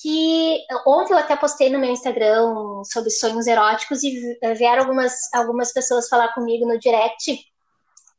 [0.00, 5.72] que ontem eu até postei no meu Instagram sobre sonhos eróticos e vieram algumas, algumas
[5.72, 7.38] pessoas falar comigo no direct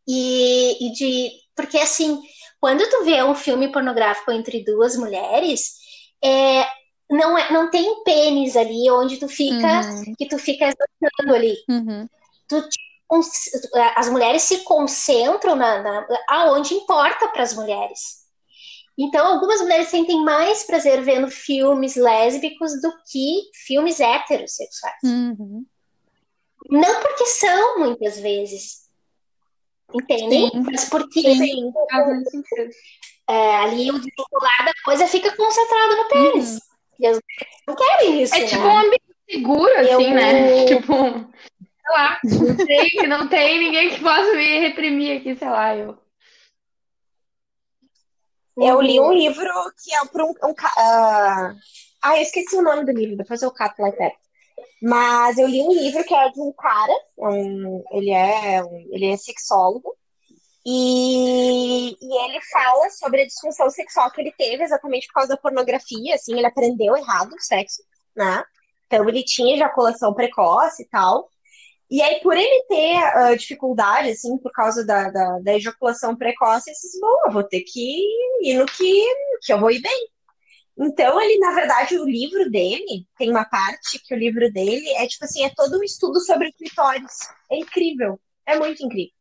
[0.08, 2.22] e, e de porque assim
[2.60, 5.74] quando tu vê um filme pornográfico entre duas mulheres
[6.24, 6.66] é,
[7.10, 10.14] não, é, não tem pênis ali onde tu fica, uhum.
[10.18, 11.56] que tu fica exaltando ali.
[11.70, 12.08] Uhum.
[12.48, 12.70] Tu,
[13.96, 18.24] as mulheres se concentram na, na aonde importa para as mulheres.
[18.98, 24.96] Então, algumas mulheres sentem mais prazer vendo filmes lésbicos do que filmes heterossexuais.
[25.04, 25.66] Uhum.
[26.70, 28.84] Não porque são, muitas vezes.
[29.94, 30.52] Entendem?
[30.64, 31.74] Mas porque Sim.
[33.28, 36.54] é, ali o desenrolar da coisa fica concentrado no pênis.
[36.54, 36.60] Uhum.
[37.00, 37.20] E as
[37.68, 38.36] não querem isso.
[38.36, 38.48] É né?
[38.48, 40.14] tipo um ambiente seguro, assim, eu...
[40.14, 40.66] né?
[40.68, 40.94] Tipo,
[41.84, 45.98] sei lá, não tem, não tem ninguém que possa me reprimir aqui, sei lá, eu.
[48.56, 49.50] Eu li um livro
[49.84, 50.30] que é para um.
[50.30, 51.58] um uh...
[52.02, 54.18] Ah, eu esqueci o nome do livro, depois eu cato lá perto.
[54.82, 59.08] Mas eu li um livro que é de um cara, um, ele, é, um, ele
[59.08, 59.96] é sexólogo,
[60.66, 65.38] e, e, ele fala sobre a disfunção sexual que ele teve exatamente por causa da
[65.38, 67.82] pornografia, assim, ele aprendeu errado o sexo,
[68.16, 68.44] né?
[68.88, 71.30] Então ele tinha ejaculação precoce e tal.
[71.94, 76.72] E aí, por ele ter uh, dificuldade, assim, por causa da, da, da ejaculação precoce,
[76.72, 78.00] ele disse, bom, eu vou ter que
[78.42, 79.06] ir no que,
[79.44, 80.08] que eu vou ir bem.
[80.76, 85.06] Então, ele, na verdade, o livro dele, tem uma parte que o livro dele é,
[85.06, 87.30] tipo assim, é todo um estudo sobre clitóris.
[87.52, 89.14] É incrível, é muito incrível.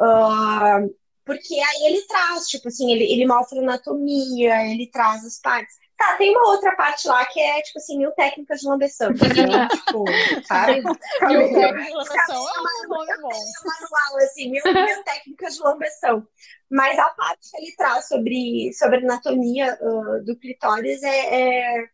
[0.00, 0.94] Uh,
[1.24, 5.74] porque aí ele traz, tipo assim, ele, ele mostra anatomia, ele traz as partes.
[5.98, 9.10] Tá, tem uma outra parte lá que é, tipo assim, mil técnicas de lambeção.
[9.10, 9.16] Né?
[9.74, 10.04] tipo,
[10.46, 10.80] sabe?
[10.80, 13.28] Mil técnicas de lambeção é um nome bom.
[13.28, 16.24] manual, assim, mil, mil técnicas de lambeção.
[16.70, 21.84] Mas a parte que ele traz sobre, sobre anatomia uh, do clitóris é, é,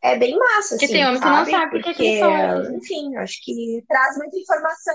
[0.00, 3.44] é, bem massa, assim, que tem homem que não sabe porque, porque é enfim, acho
[3.44, 4.94] que traz muita informação.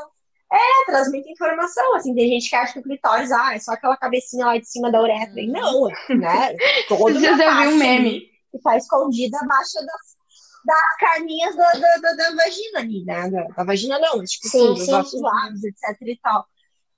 [0.51, 3.73] É, traz muita informação, assim, tem gente que acha que o clitóris, ah, é só
[3.73, 5.39] aquela cabecinha lá de cima da uretra.
[5.39, 6.55] E não, né?
[6.87, 8.36] Todo Você já viu um meme?
[8.57, 10.17] Que tá escondida abaixo das,
[10.65, 13.29] das carninhas da, da, da, da vagina ali, né?
[13.29, 16.45] Da, da, vagina não, mas, tipo, sim, sim, dos nossos lábios, etc e tal.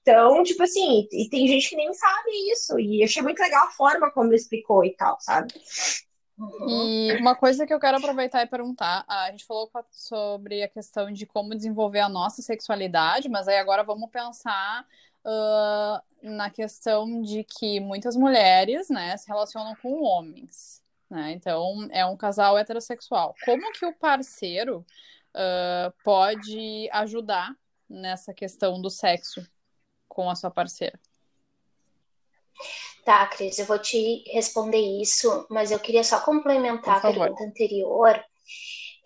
[0.01, 2.79] Então, tipo assim, e tem gente que nem sabe isso.
[2.79, 5.53] E eu achei muito legal a forma como ele explicou e tal, sabe?
[6.67, 11.11] E uma coisa que eu quero aproveitar e perguntar, a gente falou sobre a questão
[11.11, 14.85] de como desenvolver a nossa sexualidade, mas aí agora vamos pensar
[15.25, 21.31] uh, na questão de que muitas mulheres, né, se relacionam com homens, né?
[21.31, 23.33] Então é um casal heterossexual.
[23.43, 24.85] Como que o parceiro
[25.35, 27.53] uh, pode ajudar
[27.89, 29.45] nessa questão do sexo
[30.07, 30.99] com a sua parceira?
[33.03, 38.23] Tá, Cris, eu vou te responder isso, mas eu queria só complementar a pergunta anterior.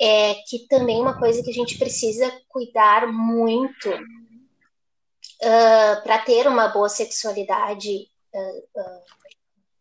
[0.01, 3.89] É que também uma coisa que a gente precisa cuidar muito
[5.43, 9.03] uh, para ter uma boa sexualidade, uh, uh,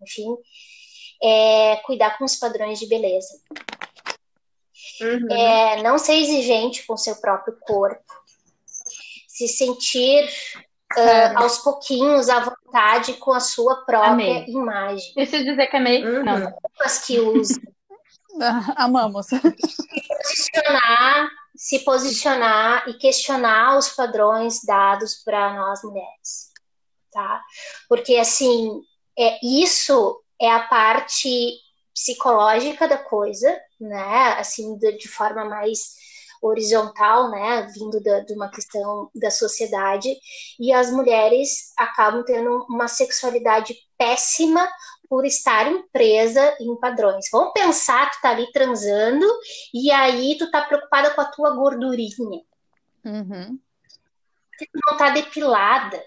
[0.03, 0.37] enfim,
[1.23, 3.41] é cuidar com os padrões de beleza.
[5.01, 5.29] Uhum.
[5.31, 8.05] É não ser exigente com seu próprio corpo,
[9.29, 10.29] se sentir
[10.97, 14.45] uh, aos pouquinhos à vontade com a sua própria amei.
[14.47, 15.15] imagem.
[15.15, 16.05] Preciso dizer que amei?
[16.05, 16.25] Uhum.
[16.25, 16.51] Não.
[16.51, 17.61] Roupas que usa.
[18.77, 19.27] Amamos.
[19.27, 19.41] Se
[20.53, 26.51] posicionar, se posicionar e questionar os padrões dados para nós mulheres,
[27.13, 27.43] tá?
[27.89, 28.83] Porque assim,
[29.19, 31.53] é isso é a parte
[31.95, 34.35] psicológica da coisa, né?
[34.39, 36.03] Assim, de, de forma mais
[36.43, 40.13] horizontal, né, vindo da, de uma questão da sociedade,
[40.59, 44.69] e as mulheres acabam tendo uma sexualidade péssima
[45.09, 47.27] por estarem presa em padrões.
[47.31, 49.27] Vamos pensar, tu tá ali transando,
[49.73, 52.43] e aí tu tá preocupada com a tua gordurinha.
[53.05, 53.59] Uhum.
[54.59, 56.03] Tu não tá depilada.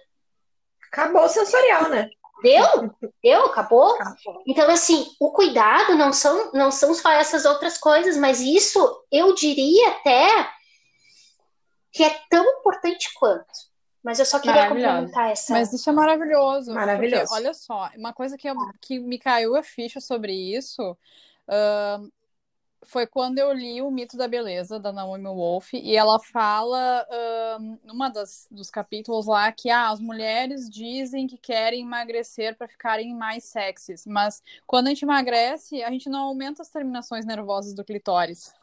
[0.92, 2.10] Acabou o sensorial, né?
[2.42, 2.94] Deu?
[3.24, 3.46] Deu?
[3.46, 3.96] Acabou?
[3.96, 4.44] Acabou?
[4.46, 9.34] Então, assim, o cuidado não são, não são só essas outras coisas, mas isso eu
[9.34, 10.28] diria até
[11.92, 13.46] que é tão importante quanto.
[14.04, 15.54] Mas eu só queria complementar essa.
[15.54, 16.72] Mas isso é maravilhoso.
[16.72, 17.24] Maravilhoso.
[17.24, 20.96] Porque, olha só, uma coisa que, eu, que me caiu a ficha sobre isso.
[21.48, 22.12] Uh,
[22.84, 27.05] foi quando eu li o Mito da Beleza, da Naomi Wolf, e ela fala,
[27.59, 32.67] um, numa das, dos capítulos lá, que ah, as mulheres dizem que querem emagrecer para
[32.67, 37.73] ficarem mais sexys, mas quando a gente emagrece, a gente não aumenta as terminações nervosas
[37.73, 38.53] do clitóris.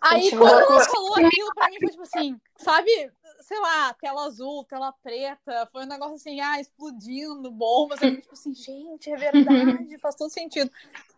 [0.00, 3.10] Aí, quando ela falou aquilo pra mim, foi tipo assim, sabe?
[3.40, 8.32] Sei lá, tela azul, tela preta, foi um negócio assim, ah, explodindo, bombas, assim, tipo
[8.32, 10.70] assim, gente, é verdade, faz todo sentido.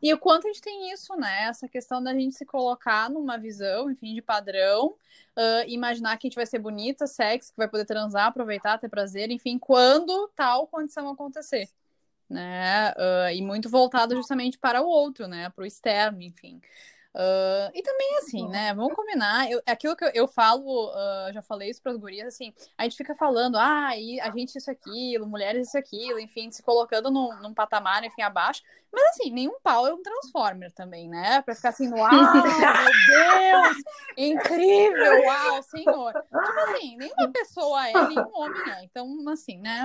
[0.03, 1.45] E o quanto a gente tem isso, né?
[1.45, 4.89] Essa questão da gente se colocar numa visão, enfim, de padrão,
[5.37, 8.89] uh, imaginar que a gente vai ser bonita, sexy, que vai poder transar, aproveitar, ter
[8.89, 11.69] prazer, enfim, quando tal condição acontecer.
[12.29, 12.93] Né?
[12.93, 15.51] Uh, e muito voltado justamente para o outro, né?
[15.51, 16.61] Para o externo, enfim.
[17.13, 18.73] Uh, e também, assim, né?
[18.73, 19.51] Vamos combinar.
[19.51, 22.85] Eu, aquilo que eu, eu falo, uh, já falei isso para as gurias, assim, a
[22.85, 27.11] gente fica falando, ah, e a gente isso, aquilo, mulheres isso, aquilo, enfim, se colocando
[27.11, 28.63] num, num patamar, enfim, abaixo.
[28.93, 31.43] Mas, assim, nenhum pau é um Transformer também, né?
[31.43, 32.43] Para ficar assim, uau, meu
[33.07, 33.77] Deus,
[34.17, 36.13] incrível, uau, senhor.
[36.13, 38.85] Tipo assim, nenhuma pessoa é, nenhum homem é.
[38.85, 39.85] Então, assim, né?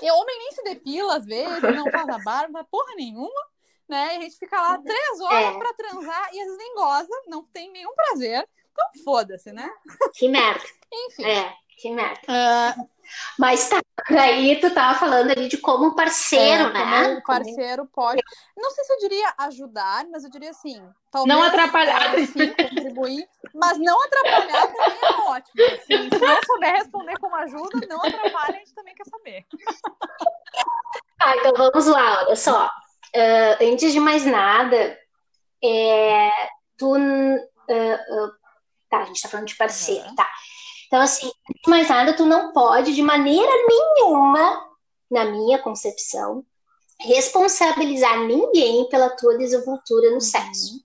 [0.00, 3.55] E homem nem se depila às vezes, não faz a barba, porra nenhuma
[3.88, 4.14] né?
[4.14, 5.58] E a gente fica lá três horas é.
[5.58, 8.48] pra transar e às vezes nem goza, não tem nenhum prazer.
[8.72, 9.68] Então foda-se, né?
[10.14, 10.64] Que merda.
[10.92, 11.24] Enfim.
[11.24, 12.20] É, que merda.
[12.28, 12.96] Uh...
[13.38, 13.80] Mas tá,
[14.10, 17.04] aí tu tava falando ali de como parceiro, é, né?
[17.04, 18.20] Como parceiro pode.
[18.56, 20.82] Não sei se eu diria ajudar, mas eu diria assim.
[21.10, 22.14] Talvez, não atrapalhar.
[22.26, 25.64] Sim, contribuir, mas não atrapalhar também é ótimo.
[25.66, 29.46] Assim, se não souber responder como ajuda, não atrapalha, a gente também quer saber.
[31.18, 32.70] Ah, então vamos lá, olha só
[33.14, 34.98] uh, antes de mais nada,
[35.62, 36.30] é,
[36.76, 36.96] tu.
[36.96, 38.32] Uh, uh,
[38.88, 40.14] tá, a gente tá falando de parceiro, uhum.
[40.14, 40.28] tá.
[40.86, 44.70] Então, assim, antes de mais nada, tu não pode, de maneira nenhuma,
[45.10, 46.44] na minha concepção,
[47.00, 50.20] responsabilizar ninguém pela tua desenvoltura no uhum.
[50.20, 50.84] sexo.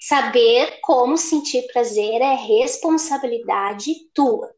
[0.00, 4.54] Saber como sentir prazer é responsabilidade tua.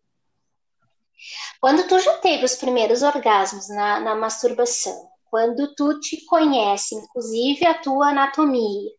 [1.61, 7.67] Quando tu já teve os primeiros orgasmos na, na masturbação, quando tu te conhece, inclusive
[7.67, 8.91] a tua anatomia.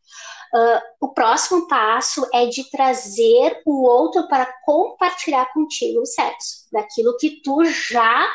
[0.53, 7.17] Uh, o próximo passo é de trazer o outro para compartilhar contigo o sexo, daquilo
[7.17, 8.27] que tu já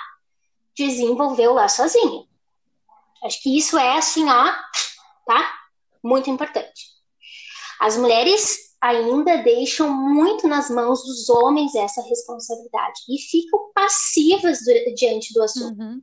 [0.76, 2.26] desenvolveu lá sozinho.
[3.24, 4.52] Acho que isso é assim, ó,
[5.26, 5.54] tá?
[6.02, 6.92] Muito importante.
[7.80, 14.58] As mulheres ainda deixam muito nas mãos dos homens essa responsabilidade e ficam passivas
[14.96, 15.80] diante do assunto.
[15.80, 16.02] Uhum.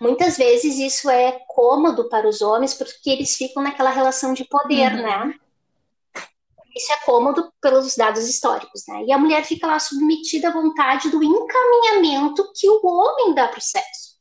[0.00, 4.92] Muitas vezes isso é cômodo para os homens porque eles ficam naquela relação de poder,
[4.92, 5.02] uhum.
[5.02, 5.34] né?
[6.76, 9.04] Isso é cômodo pelos dados históricos, né?
[9.04, 13.58] E a mulher fica lá submetida à vontade do encaminhamento que o homem dá para
[13.58, 14.18] o sexo.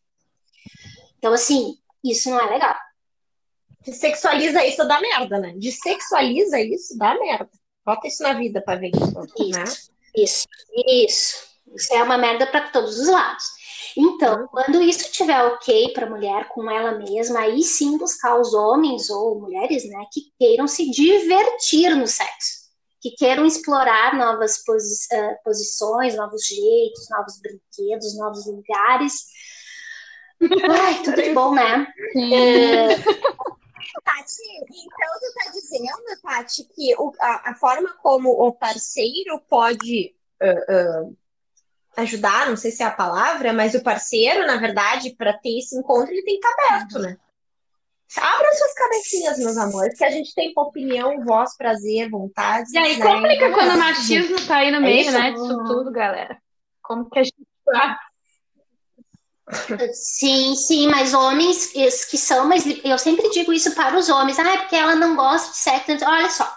[1.17, 2.75] Então, assim, isso não é legal.
[3.83, 5.53] Sexualiza isso dá merda, né?
[5.55, 7.49] Dessexualiza isso dá merda.
[7.85, 9.63] Bota isso na vida para ver isso, isso, né?
[10.15, 10.47] Isso,
[10.87, 11.47] isso.
[11.73, 13.45] Isso é uma merda para todos os lados.
[13.99, 18.53] Então, quando isso estiver ok para a mulher com ela mesma, aí sim buscar os
[18.53, 22.67] homens ou mulheres, né, que queiram se divertir no sexo,
[23.01, 29.25] que queiram explorar novas posi uh, posições, novos jeitos, novos brinquedos, novos lugares.
[30.69, 31.87] Ai, tudo de bom, né?
[32.15, 32.89] É...
[34.03, 40.13] Tati, então tu tá dizendo, Tati, que o, a, a, forma como o parceiro pode
[40.39, 41.17] uh, uh
[41.97, 45.75] ajudar, não sei se é a palavra, mas o parceiro, na verdade, para ter esse
[45.75, 47.17] encontro, ele tem que estar aberto, né?
[48.15, 52.69] Abra suas cabecinhas, meus amores, que a gente tem opinião, voz, prazer, vontade.
[52.73, 53.05] E aí, né?
[53.05, 56.37] complica quando o machismo tá aí no é meio, é né, disso tudo, galera.
[56.81, 57.35] Como que a gente
[59.93, 61.71] Sim, sim, mas homens
[62.09, 65.15] que são, mas eu sempre digo isso para os homens, ah, é porque ela não
[65.15, 66.05] gosta de sexo.
[66.05, 66.53] Olha só,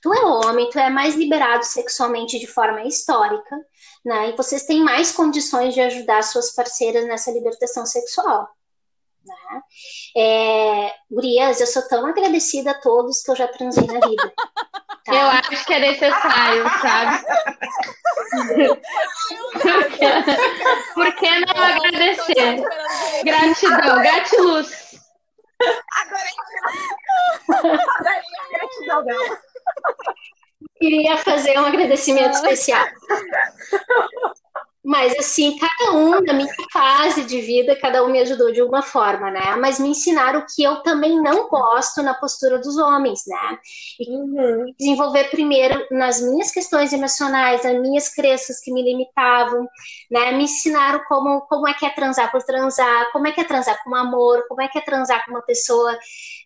[0.00, 3.56] tu é homem, tu é mais liberado sexualmente de forma histórica,
[4.04, 4.30] né?
[4.30, 8.48] E vocês têm mais condições de ajudar suas parceiras nessa libertação sexual.
[9.24, 9.62] Né?
[10.16, 14.32] É, Gurias, eu sou tão agradecida a todos que eu já transei na vida.
[15.02, 15.14] Tá?
[15.14, 17.24] Eu acho que é necessário, sabe?
[20.94, 22.62] Por que não agradecer?
[23.24, 25.00] Gratidão, gatiluz.
[26.02, 26.28] Agora
[27.54, 27.58] é
[28.52, 29.40] gratidão dela
[30.80, 32.84] queria fazer um agradecimento especial.
[34.82, 38.80] Mas assim, cada um na minha fase de vida, cada um me ajudou de alguma
[38.80, 39.54] forma, né?
[39.56, 43.58] Mas me ensinaram o que eu também não gosto na postura dos homens, né?
[44.00, 44.74] E uhum.
[44.78, 49.68] desenvolver primeiro nas minhas questões emocionais, nas minhas crenças que me limitavam,
[50.10, 50.32] né?
[50.32, 53.78] Me ensinaram como, como é que é transar por transar, como é que é transar
[53.84, 55.94] com amor, como é que é transar com uma pessoa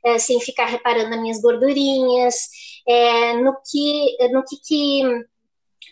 [0.05, 2.35] é, sem ficar reparando nas minhas gordurinhas,
[2.87, 5.25] é, no que, no que, que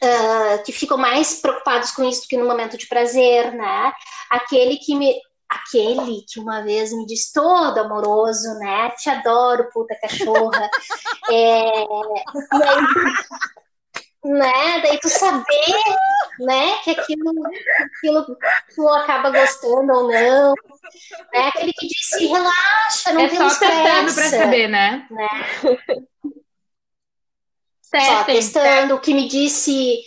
[0.03, 3.93] uh, que ficam mais preocupados com isso do que no momento de prazer, né?
[4.31, 5.15] Aquele que me
[5.49, 8.91] aquele que uma vez me disse todo amoroso, né?
[8.91, 10.71] Te adoro, puta cachorra.
[11.31, 12.81] é, e aí,
[14.25, 14.81] né?
[14.83, 15.45] Daí tu saber,
[16.41, 17.33] né, que aquilo,
[17.79, 18.37] aquilo
[18.75, 20.55] tu acaba gostando ou não.
[21.33, 21.49] Né?
[21.49, 25.07] Aquele que disse, relaxa, não é tem só testando pra saber, né?
[25.11, 25.29] né?
[28.01, 30.01] Só testando, o que me disse,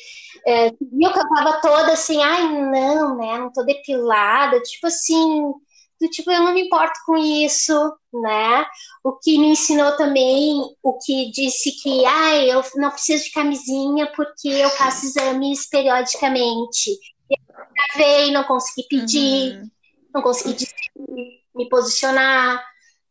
[0.46, 5.54] é, viu que eu tava toda assim, ai, não, né, não tô depilada, tipo assim,
[6.00, 7.74] do tipo, eu não me importo com isso,
[8.14, 8.66] né?
[9.04, 14.12] O que me ensinou também, o que disse que, ai, eu não preciso de camisinha
[14.16, 16.92] porque eu faço exames periodicamente.
[17.30, 17.38] Eu
[17.74, 19.70] gravei, não consegui pedir, uhum.
[20.14, 20.68] não consegui
[21.56, 22.62] me posicionar,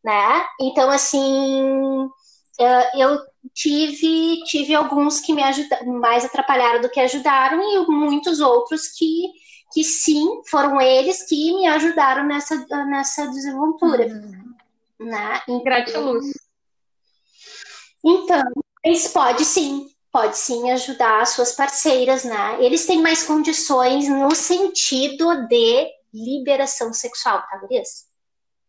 [0.04, 0.46] né?
[0.60, 2.06] Então, assim,
[2.58, 3.18] eu
[3.52, 9.28] tive, tive alguns que me ajudaram, mais atrapalharam do que ajudaram, e muitos outros que
[9.74, 14.06] que sim, foram eles que me ajudaram nessa, nessa desenvoltura.
[14.06, 14.54] Uhum.
[15.00, 15.42] Né?
[15.64, 16.26] Gratiluz.
[18.04, 18.44] Então,
[18.84, 22.62] eles pode sim, pode sim ajudar as suas parceiras, né?
[22.62, 28.06] Eles têm mais condições no sentido de liberação sexual, tá, Gurias?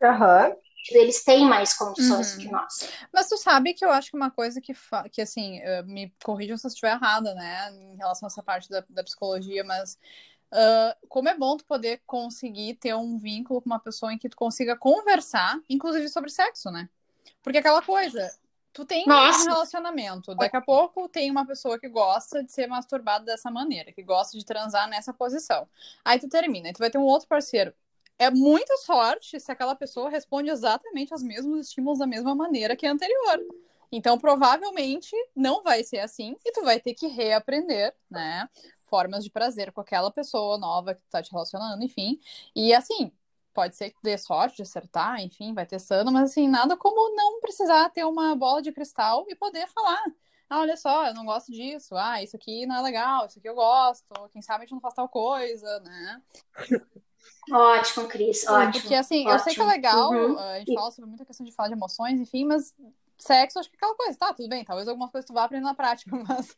[0.01, 0.47] Aham.
[0.47, 0.64] Uhum.
[0.91, 2.39] Eles têm mais condições uhum.
[2.39, 2.89] que nós.
[3.13, 4.73] Mas tu sabe que eu acho que uma coisa que,
[5.11, 8.83] que assim, me corrijam se eu estiver errada, né, em relação a essa parte da,
[8.89, 9.97] da psicologia, mas
[10.53, 14.29] Uh, como é bom tu poder conseguir ter um vínculo com uma pessoa em que
[14.29, 16.88] tu consiga conversar, inclusive sobre sexo, né?
[17.41, 18.31] Porque aquela coisa,
[18.71, 19.41] tu tem Nossa.
[19.41, 23.91] um relacionamento, daqui a pouco tem uma pessoa que gosta de ser masturbada dessa maneira,
[23.91, 25.67] que gosta de transar nessa posição.
[26.05, 27.73] Aí tu termina, e tu vai ter um outro parceiro.
[28.18, 32.86] É muita sorte se aquela pessoa responde exatamente aos mesmos estímulos da mesma maneira que
[32.86, 33.39] a anterior.
[33.91, 38.49] Então, provavelmente não vai ser assim e tu vai ter que reaprender, né?
[38.86, 42.20] formas de prazer com aquela pessoa nova que tá te relacionando, enfim.
[42.55, 43.11] E assim,
[43.53, 47.39] pode ser que dê sorte de acertar, enfim, vai testando, mas assim, nada como não
[47.41, 50.03] precisar ter uma bola de cristal e poder falar.
[50.49, 51.95] Ah, olha só, eu não gosto disso.
[51.95, 54.13] Ah, isso aqui não é legal, isso aqui eu gosto.
[54.32, 56.22] Quem sabe a gente não faz tal coisa, né?
[57.51, 58.82] Ótimo, Cris, ótimo.
[58.82, 59.32] Porque assim, ótimo.
[59.32, 60.39] eu sei que é legal, uhum.
[60.39, 62.73] a gente fala sobre muita questão de falar de emoções, enfim, mas
[63.17, 65.63] sexo, acho que é aquela coisa, tá, tudo bem, talvez algumas coisas tu vá aprender
[65.63, 66.55] na prática, mas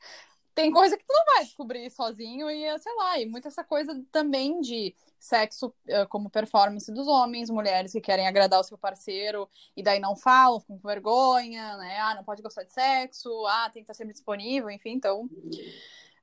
[0.57, 4.03] tem coisa que tu não vai descobrir sozinho e, sei lá, e muita essa coisa
[4.11, 9.47] também de sexo uh, como performance dos homens, mulheres que querem agradar o seu parceiro
[9.75, 11.99] e daí não falam, ficam com vergonha, né?
[11.99, 15.29] Ah, não pode gostar de sexo, ah, tem que estar sempre disponível, enfim, então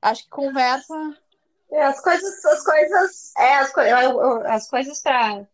[0.01, 0.93] acho que conversa.
[1.71, 3.73] É, as coisas, as coisas, é, as,
[4.45, 5.47] as coisas para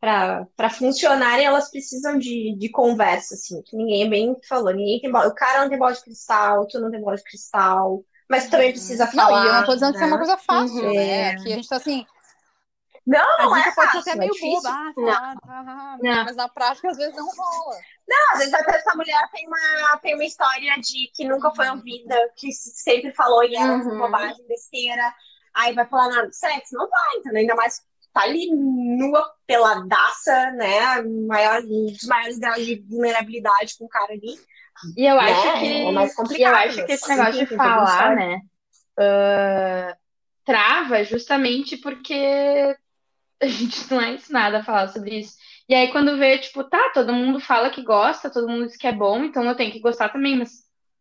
[0.00, 5.26] para funcionarem, elas precisam de, de conversa, assim, que ninguém bem falou, ninguém tem bola,
[5.26, 8.50] o cara não tem bola de cristal, tu não tem bola de cristal, mas tu
[8.52, 9.40] também precisa não, falar.
[9.40, 9.98] Não, eu não tô dizendo né?
[9.98, 10.24] que é uma né?
[10.24, 10.94] coisa fácil, uhum.
[10.94, 11.34] né?
[11.36, 12.06] Que a gente tá assim.
[13.04, 15.98] Não, não a gente é pode fácil, ser até meio é boba, ah, tá, tá,
[16.00, 16.24] não.
[16.24, 17.76] mas na prática às vezes não rola.
[18.06, 21.68] Não, às vezes até essa mulher tem uma, tem uma história de que nunca foi
[21.70, 23.98] ouvida, que sempre falou e era uhum.
[23.98, 25.12] bobagem, besteira.
[25.58, 26.76] Aí vai falar nada de sexo?
[26.76, 27.40] Não vai, entendeu?
[27.40, 27.82] Ainda mais
[28.12, 31.02] tá ali nua, peladaça, né?
[31.26, 34.38] Maior, um dos maiores graus de vulnerabilidade com o cara ali.
[34.96, 35.60] E eu acho né?
[35.60, 35.86] que.
[35.86, 36.40] É mais complicado.
[36.40, 38.40] E eu acho que esse negócio de falar, né?
[38.98, 39.96] Uh,
[40.44, 42.76] trava justamente porque
[43.42, 45.36] a gente não é ensinado a falar sobre isso.
[45.68, 48.86] E aí, quando vê, tipo, tá, todo mundo fala que gosta, todo mundo diz que
[48.86, 50.50] é bom, então eu tenho que gostar também, mas,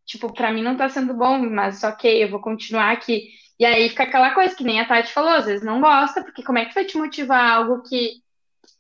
[0.08, 3.28] tipo, pra mim não tá sendo bom, mas ok, eu vou continuar aqui.
[3.60, 6.42] E aí fica aquela coisa que nem a Tati falou, às vezes não gosta, porque
[6.42, 8.22] como é que vai te motivar algo que,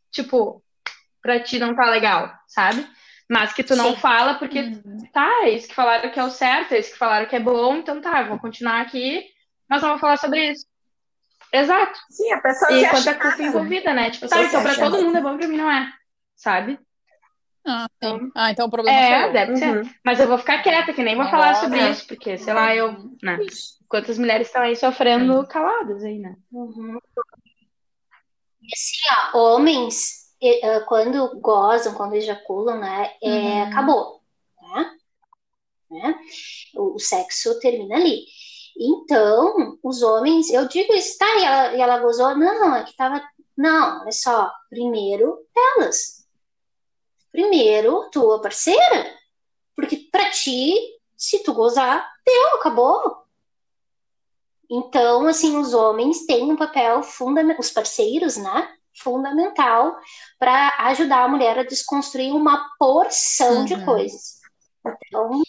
[0.10, 0.64] tipo,
[1.22, 2.88] pra ti não tá legal, sabe?
[3.30, 4.00] Mas que tu não Sim.
[4.00, 5.00] fala porque, uhum.
[5.12, 7.40] tá, é isso que falaram que é o certo, é isso que falaram que é
[7.40, 9.26] bom, então tá, vou continuar aqui,
[9.68, 10.66] mas não vou falar sobre isso.
[11.52, 12.00] Exato.
[12.10, 14.12] Sim, a pessoa E quanto a culpa envolvida, né?
[14.12, 15.92] Tipo, tá, então pra todo mundo é bom, pra mim não é,
[16.36, 16.80] sabe?
[17.70, 19.58] Ah, então, ah, então o problema é, deve uhum.
[19.58, 19.96] ser.
[20.06, 22.94] Mas eu vou ficar quieta, que nem vou falar sobre isso, porque, sei lá, eu.
[23.22, 23.38] Né?
[23.90, 26.38] Quantas mulheres estão aí sofrendo caladas aí, né?
[26.50, 26.98] Uhum.
[28.62, 30.28] E assim, ó, homens,
[30.88, 33.64] quando gozam, quando ejaculam, né, é, uhum.
[33.64, 34.22] acabou,
[34.62, 34.92] né?
[35.92, 36.16] né?
[36.76, 38.24] O, o, sexo termina ali.
[38.80, 42.34] Então, os homens, eu digo isso, tá, e ela, e ela gozou?
[42.38, 43.22] Não, é que tava.
[43.58, 46.17] Não, é só, primeiro elas.
[47.38, 49.16] Primeiro tua parceira.
[49.76, 50.74] Porque pra ti,
[51.16, 53.28] se tu gozar, deu, acabou.
[54.68, 58.76] Então, assim, os homens têm um papel fundamental, os parceiros, né?
[59.04, 59.96] Fundamental
[60.40, 63.66] para ajudar a mulher a desconstruir uma porção uhum.
[63.66, 64.40] de coisas.
[65.06, 65.44] Então,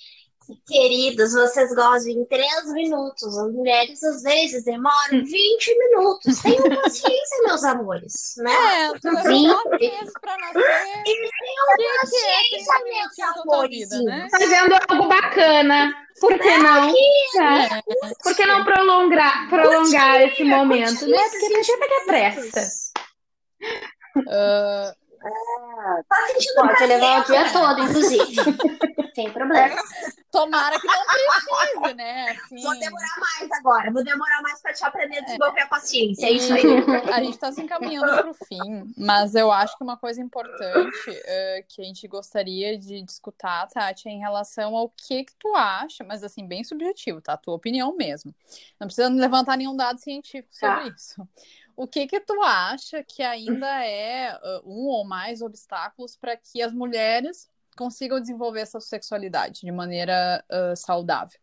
[0.66, 3.36] Queridos, vocês gostam em três minutos.
[3.36, 6.40] As mulheres às vezes demoram 20 minutos.
[6.40, 8.34] Tenham paciência, meus amores.
[8.38, 8.50] Né?
[8.52, 11.02] É, tu 20 vezes pra nascer.
[11.04, 14.28] E tenham que, que é 30 minutinhos da tua vida, né?
[14.30, 15.94] Fazendo algo bacana.
[16.20, 16.88] Por que não?
[16.90, 17.82] É.
[18.22, 21.18] Por que não prolongar, prolongar esse momento, né?
[21.30, 22.92] Porque a gente vai ter pressa.
[25.22, 28.36] Ah, Tá sentindo Pode levar o dia todo, inclusive.
[29.14, 29.74] Sem problema.
[30.30, 32.30] tomara que não precise, né?
[32.30, 33.90] Assim, Vou demorar mais agora.
[33.90, 36.26] Vou demorar mais pra te aprender a desenvolver a paciência.
[36.26, 36.62] É isso aí.
[36.62, 40.20] E a gente está se encaminhando para o fim, mas eu acho que uma coisa
[40.20, 43.38] importante eh, que a gente gostaria de discutir,
[43.72, 47.36] Tati, é em relação ao que que tu acha, mas assim, bem subjetivo, tá?
[47.36, 48.32] Tua opinião mesmo.
[48.78, 50.94] Não precisa levantar nenhum dado científico sobre Tá.
[50.96, 51.28] isso.
[51.80, 56.60] O que que tu acha que ainda é eh, um ou mais obstáculos para que
[56.60, 61.38] as mulheres consigam desenvolver essa sexualidade de maneira eh, saudável?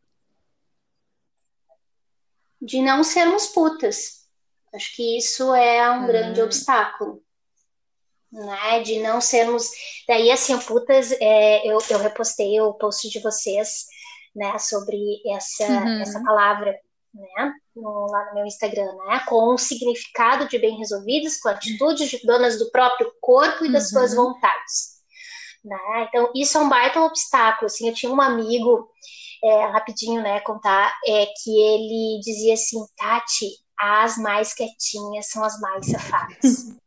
[2.62, 4.28] De não sermos putas.
[4.74, 6.08] Acho que isso é um Hum.
[6.08, 7.24] grande obstáculo.
[8.30, 8.82] Né?
[8.82, 9.70] De não sermos.
[10.06, 13.86] Daí, assim, putas, é, eu, eu repostei o post de vocês,
[14.36, 14.98] né, sobre
[15.34, 16.02] essa, Uhum.
[16.02, 16.78] essa palavra,
[17.16, 22.10] né, no- lá no meu Instagram, né, com um significado de bem resolvidas, com atitudes
[22.10, 23.90] de donas do próprio corpo e das Uhum.
[24.00, 24.96] suas vontades.
[25.64, 26.08] Né?
[26.10, 27.66] Então, isso é um baita obstáculo.
[27.66, 28.88] Assim, eu tinha um amigo,
[29.44, 33.48] é, rapidinho, né, contar, é, que ele dizia assim, Tati,
[33.80, 36.36] as mais quietinhas são as mais safadas.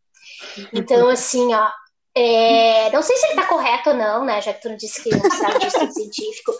[0.72, 1.70] Então, assim, ó,
[2.18, 5.02] é, não sei se ele tá correto ou não, né, já que tu não disse
[5.02, 6.52] que não precisava de estudo científico,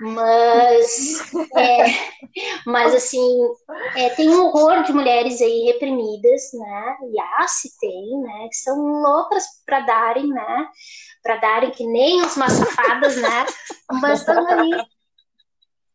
[0.00, 1.84] mas, é,
[2.66, 3.38] mas assim,
[3.96, 8.56] é, tem um horror de mulheres aí reprimidas, né, e há se tem, né, que
[8.56, 10.68] são loucas para darem, né,
[11.22, 13.46] para darem que nem as mais safadas, né,
[14.00, 14.70] mas estão ali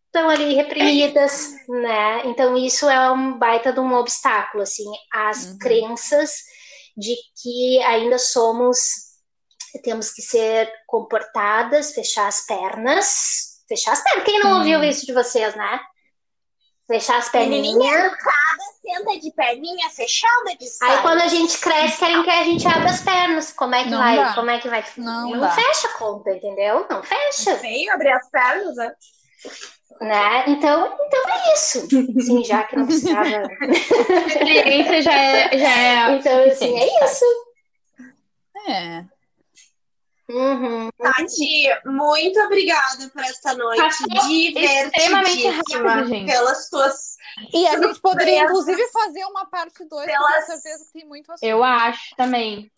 [0.07, 2.23] estão ali reprimidas, né?
[2.25, 5.57] Então isso é um baita de um obstáculo, assim, as Uhum.
[5.59, 6.31] crenças
[6.97, 8.77] de que ainda somos,
[9.77, 14.23] temos que ser comportadas, fechar as pernas, fechar as pernas.
[14.23, 14.57] Quem não Sim.
[14.57, 15.79] ouviu isso de vocês, né?
[16.87, 17.75] Fechar as perninhas.
[17.77, 22.67] educada, senta de perninha fechada de Aí quando a gente cresce, querem que a gente
[22.67, 23.51] abra as pernas.
[23.51, 24.15] Como é que Não vai?
[24.15, 24.33] dá.
[24.33, 24.83] Como é que vai?
[24.97, 25.51] Não dá.
[25.51, 26.87] fecha a conta, entendeu?
[26.89, 27.55] Não fecha.
[27.57, 28.91] Feio abrir as pernas, né?
[30.01, 30.45] Né?
[30.47, 31.87] Então, então é isso.
[32.21, 33.27] Sim, já que não precisava.
[33.59, 35.57] A experiência já é.
[35.57, 37.25] Já é Então, assim, é isso.
[38.67, 39.18] É.
[40.29, 40.89] Uhum.
[40.97, 43.81] Tati, muito obrigada por esta noite.
[43.81, 45.89] Passou extremamente Divertidíssima.
[45.91, 46.31] rápido, gente.
[46.31, 47.15] Pelas tuas.
[47.53, 50.93] E a gente poderia, inclusive, fazer uma parte 2, porque eu Pelas- tenho certeza que
[50.99, 51.43] tem muito assunto.
[51.49, 52.71] Eu acho também.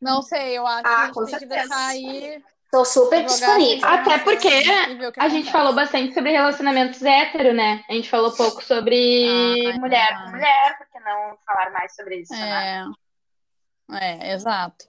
[0.00, 2.42] Não sei, eu acho Ah, que a gente com tem que deixar aí.
[2.72, 3.76] Tô super disponível.
[3.88, 4.48] essa Até porque
[5.16, 7.84] A gente falou bastante sobre relacionamentos hétero, né?
[7.88, 10.14] A gente falou pouco sobre Ah, mulher é.
[10.24, 12.84] com mulher, por que não falar mais sobre isso, né?
[13.92, 13.96] É.
[13.96, 14.86] É, exato.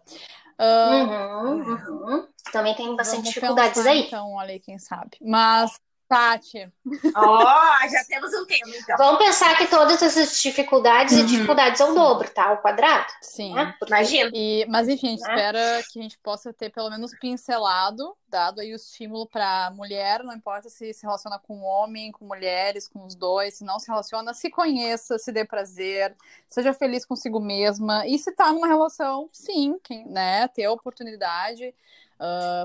[0.59, 2.27] Uhum, uhum.
[2.51, 4.01] Também tem bastante dificuldades pensar, aí.
[4.07, 5.17] Então, olha aí, quem sabe.
[5.21, 5.79] Mas,
[6.15, 6.71] Tati,
[7.15, 7.45] Ó,
[7.91, 8.95] já temos um tema, então.
[8.97, 11.25] Vamos pensar que todas essas dificuldades e Uhum.
[11.25, 12.49] dificuldades ao dobro, tá?
[12.49, 13.05] Ao quadrado.
[13.21, 13.53] sim.
[13.53, 13.75] Né?
[13.85, 14.31] Imagina.
[14.33, 15.29] E, mas enfim, a gente Né?
[15.29, 20.23] espera que a gente possa ter pelo menos pincelado, dado aí o estímulo para mulher,
[20.23, 23.87] não importa se se relaciona com homem, com mulheres, com os dois, se não se
[23.87, 26.15] relaciona, se conheça, se dê prazer,
[26.47, 28.07] seja feliz consigo mesma.
[28.07, 31.73] E se tá numa relação, sim, quem, né, ter a oportunidade.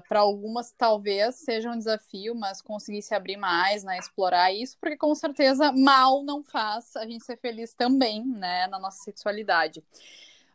[0.09, 4.97] Para algumas talvez seja um desafio, mas conseguir se abrir mais, né, explorar isso, porque
[4.97, 9.85] com certeza mal não faz a gente ser feliz também, né, na nossa sexualidade.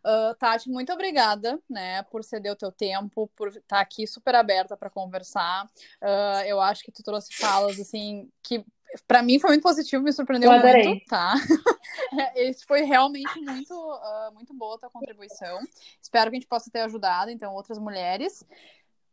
[0.05, 4.77] Uh, Tati, muito obrigada, né, por ceder o teu tempo, por estar aqui super aberta
[4.77, 5.65] para conversar.
[5.99, 8.63] Uh, eu acho que tu trouxe falas assim que
[9.07, 11.33] para mim foi muito positivo, me surpreendeu muito, tá?
[12.35, 15.59] Esse foi realmente muito, uh, muito boa a tua contribuição.
[16.01, 18.45] Espero que a gente possa ter ajudado, então, outras mulheres.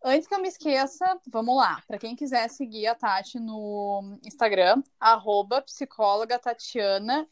[0.05, 1.81] Antes que eu me esqueça, vamos lá.
[1.87, 7.27] Para quem quiser seguir a Tati no Instagram, arroba psicóloga Tatiana,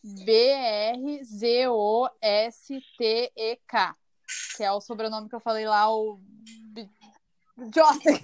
[2.71, 3.97] B-R-Z-O-S-T-E-K,
[4.57, 6.21] que é o sobrenome que eu falei lá, o
[7.75, 8.21] Jostek.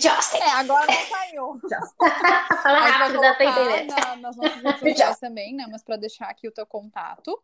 [0.00, 0.40] Jostek.
[0.42, 1.60] É, agora não saiu.
[2.62, 3.84] Fala rápido, dá pra entender.
[3.84, 5.66] na- nas nossas redes sociais também, né?
[5.70, 7.38] Mas para deixar aqui o teu contato.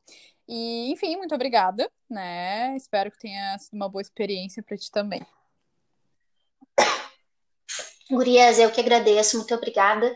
[0.49, 2.75] E, enfim, muito obrigada, né?
[2.77, 5.25] Espero que tenha sido uma boa experiência para ti também.
[8.11, 10.15] Gurias, eu que agradeço, muito obrigada.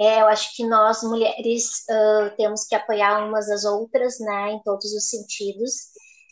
[0.00, 4.62] É, eu acho que nós, mulheres, ah, temos que apoiar umas às outras, né, em
[4.62, 5.72] todos os sentidos,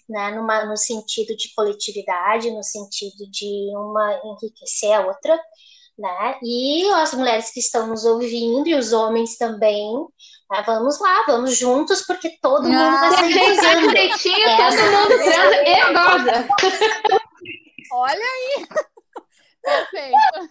[0.09, 5.37] né, numa, no sentido de coletividade, no sentido de uma enriquecer a outra,
[5.99, 9.93] né, e as mulheres que estão nos ouvindo, e os homens também,
[10.51, 14.57] né, vamos lá, vamos juntos, porque todo mundo Ah, vai sair direitinho, É.
[14.57, 16.49] todo mundo transa e goza.
[17.93, 18.67] Olha aí!
[19.67, 20.51] Perfeito.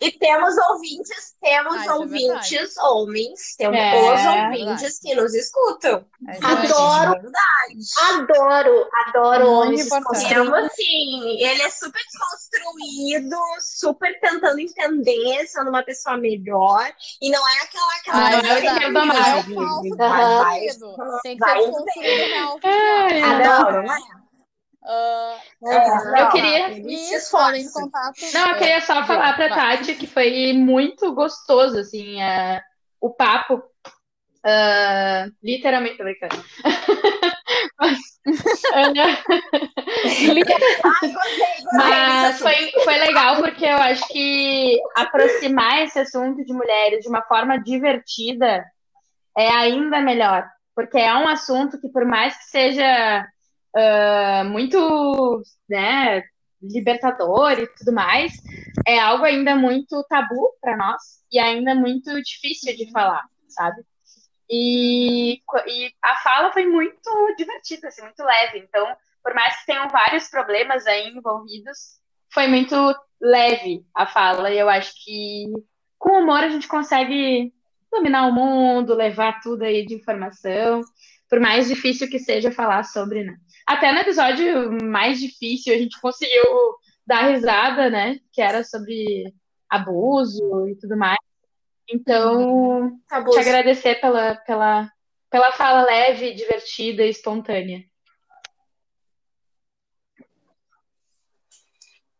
[0.00, 4.62] E temos ouvintes, temos Ah, isso é ouvintes homens, temos É, os verdade.
[4.62, 6.06] ouvintes que nos escutam.
[6.28, 6.36] É.
[6.46, 7.20] Adoro.
[7.26, 8.12] É.
[8.14, 9.88] Adoro, adoro homens.
[9.88, 16.92] Temos assim, ele é super desconstruído, super tentando entender, sendo uma pessoa melhor.
[17.20, 18.78] E não é aquela aquela Ah, é pessoa verdade.
[18.84, 21.20] que Não é é o falso desconstruído.
[21.24, 22.60] Tem que vai ser desconstruído oficial.
[22.62, 24.17] Ai, Ah, não é.
[24.90, 27.46] Ah, É, Eu não, queria- ele se e esforça.
[27.46, 28.14] podem em contato.
[28.32, 29.76] Não, eu queria só falar pra vai.
[29.76, 32.62] Tati que foi muito gostoso, assim, é,
[33.00, 33.62] o papo.
[34.44, 36.42] Ah, literalmente, brincando.
[37.78, 37.98] Mas,
[42.40, 47.58] foi, foi legal porque eu acho que aproximar esse assunto de mulheres de uma forma
[47.58, 48.64] divertida
[49.36, 50.48] é ainda melhor.
[50.74, 53.26] Porque é um assunto que, por mais que seja
[53.78, 56.22] ah, muito né,
[56.60, 58.32] libertador e tudo mais,
[58.86, 63.82] é algo ainda muito tabu para nós e ainda muito difícil de falar, sabe?
[64.50, 68.58] E, e a fala foi muito divertida, assim, muito leve.
[68.58, 68.86] Então,
[69.22, 72.00] por mais que tenham vários problemas aí envolvidos,
[72.32, 72.74] foi muito
[73.20, 74.50] leve a fala.
[74.50, 75.52] E eu acho que
[75.98, 77.52] com humor a gente consegue
[77.92, 80.82] dominar o mundo, levar tudo aí de informação,
[81.28, 83.36] por mais difícil que seja falar sobre, né?
[83.68, 86.42] Até no episódio mais difícil a gente conseguiu
[87.06, 88.18] dar risada, né?
[88.32, 89.30] Que era sobre
[89.68, 91.18] abuso e tudo mais.
[91.86, 93.38] Então, abuso.
[93.38, 94.90] te agradecer pela, pela,
[95.30, 97.84] pela fala leve, divertida e espontânea.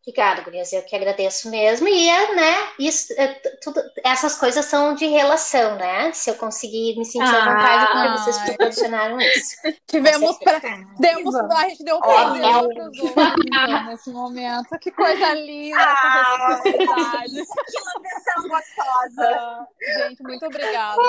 [0.09, 0.73] Obrigada, Gurias.
[0.73, 1.87] Eu que agradeço mesmo.
[1.87, 3.27] E, é, né, isso, é,
[3.63, 6.11] tudo, essas coisas são de relação, né?
[6.15, 8.17] Se eu conseguir me sentir à vontade, porque Ah.
[8.17, 9.57] vocês proporcionaram isso.
[9.87, 10.61] Tivemos pra...
[10.99, 14.79] Demos, a gente deu Ó, prazer é então, nesse momento.
[14.81, 16.63] Que coisa linda essa Ah.
[16.65, 19.29] Que ilustração gostosa.
[19.29, 19.67] Ah,
[20.09, 21.03] gente, muito obrigada.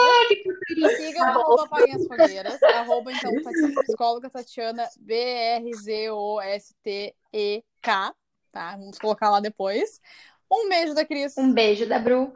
[0.97, 2.61] Sigam arroba Apaguem as Fogueiras.
[2.63, 3.31] Arroba, então,
[3.85, 5.79] psicóloga Tatiana B-R-Z-O-S-T-E-K.
[8.51, 8.71] Tá?
[8.75, 10.01] Vamos colocar lá depois.
[10.51, 11.37] Um beijo da Cris.
[11.37, 12.33] Um beijo da Bru.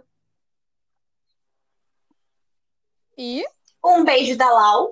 [3.18, 3.43] E
[3.84, 4.89] Um beijo da Lau.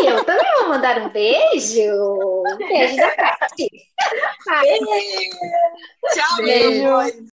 [0.00, 1.82] E eu também vou mandar um beijo.
[1.82, 3.68] Um beijo da Tati.
[6.14, 6.86] Tchau, Beijo.
[6.86, 7.29] amor.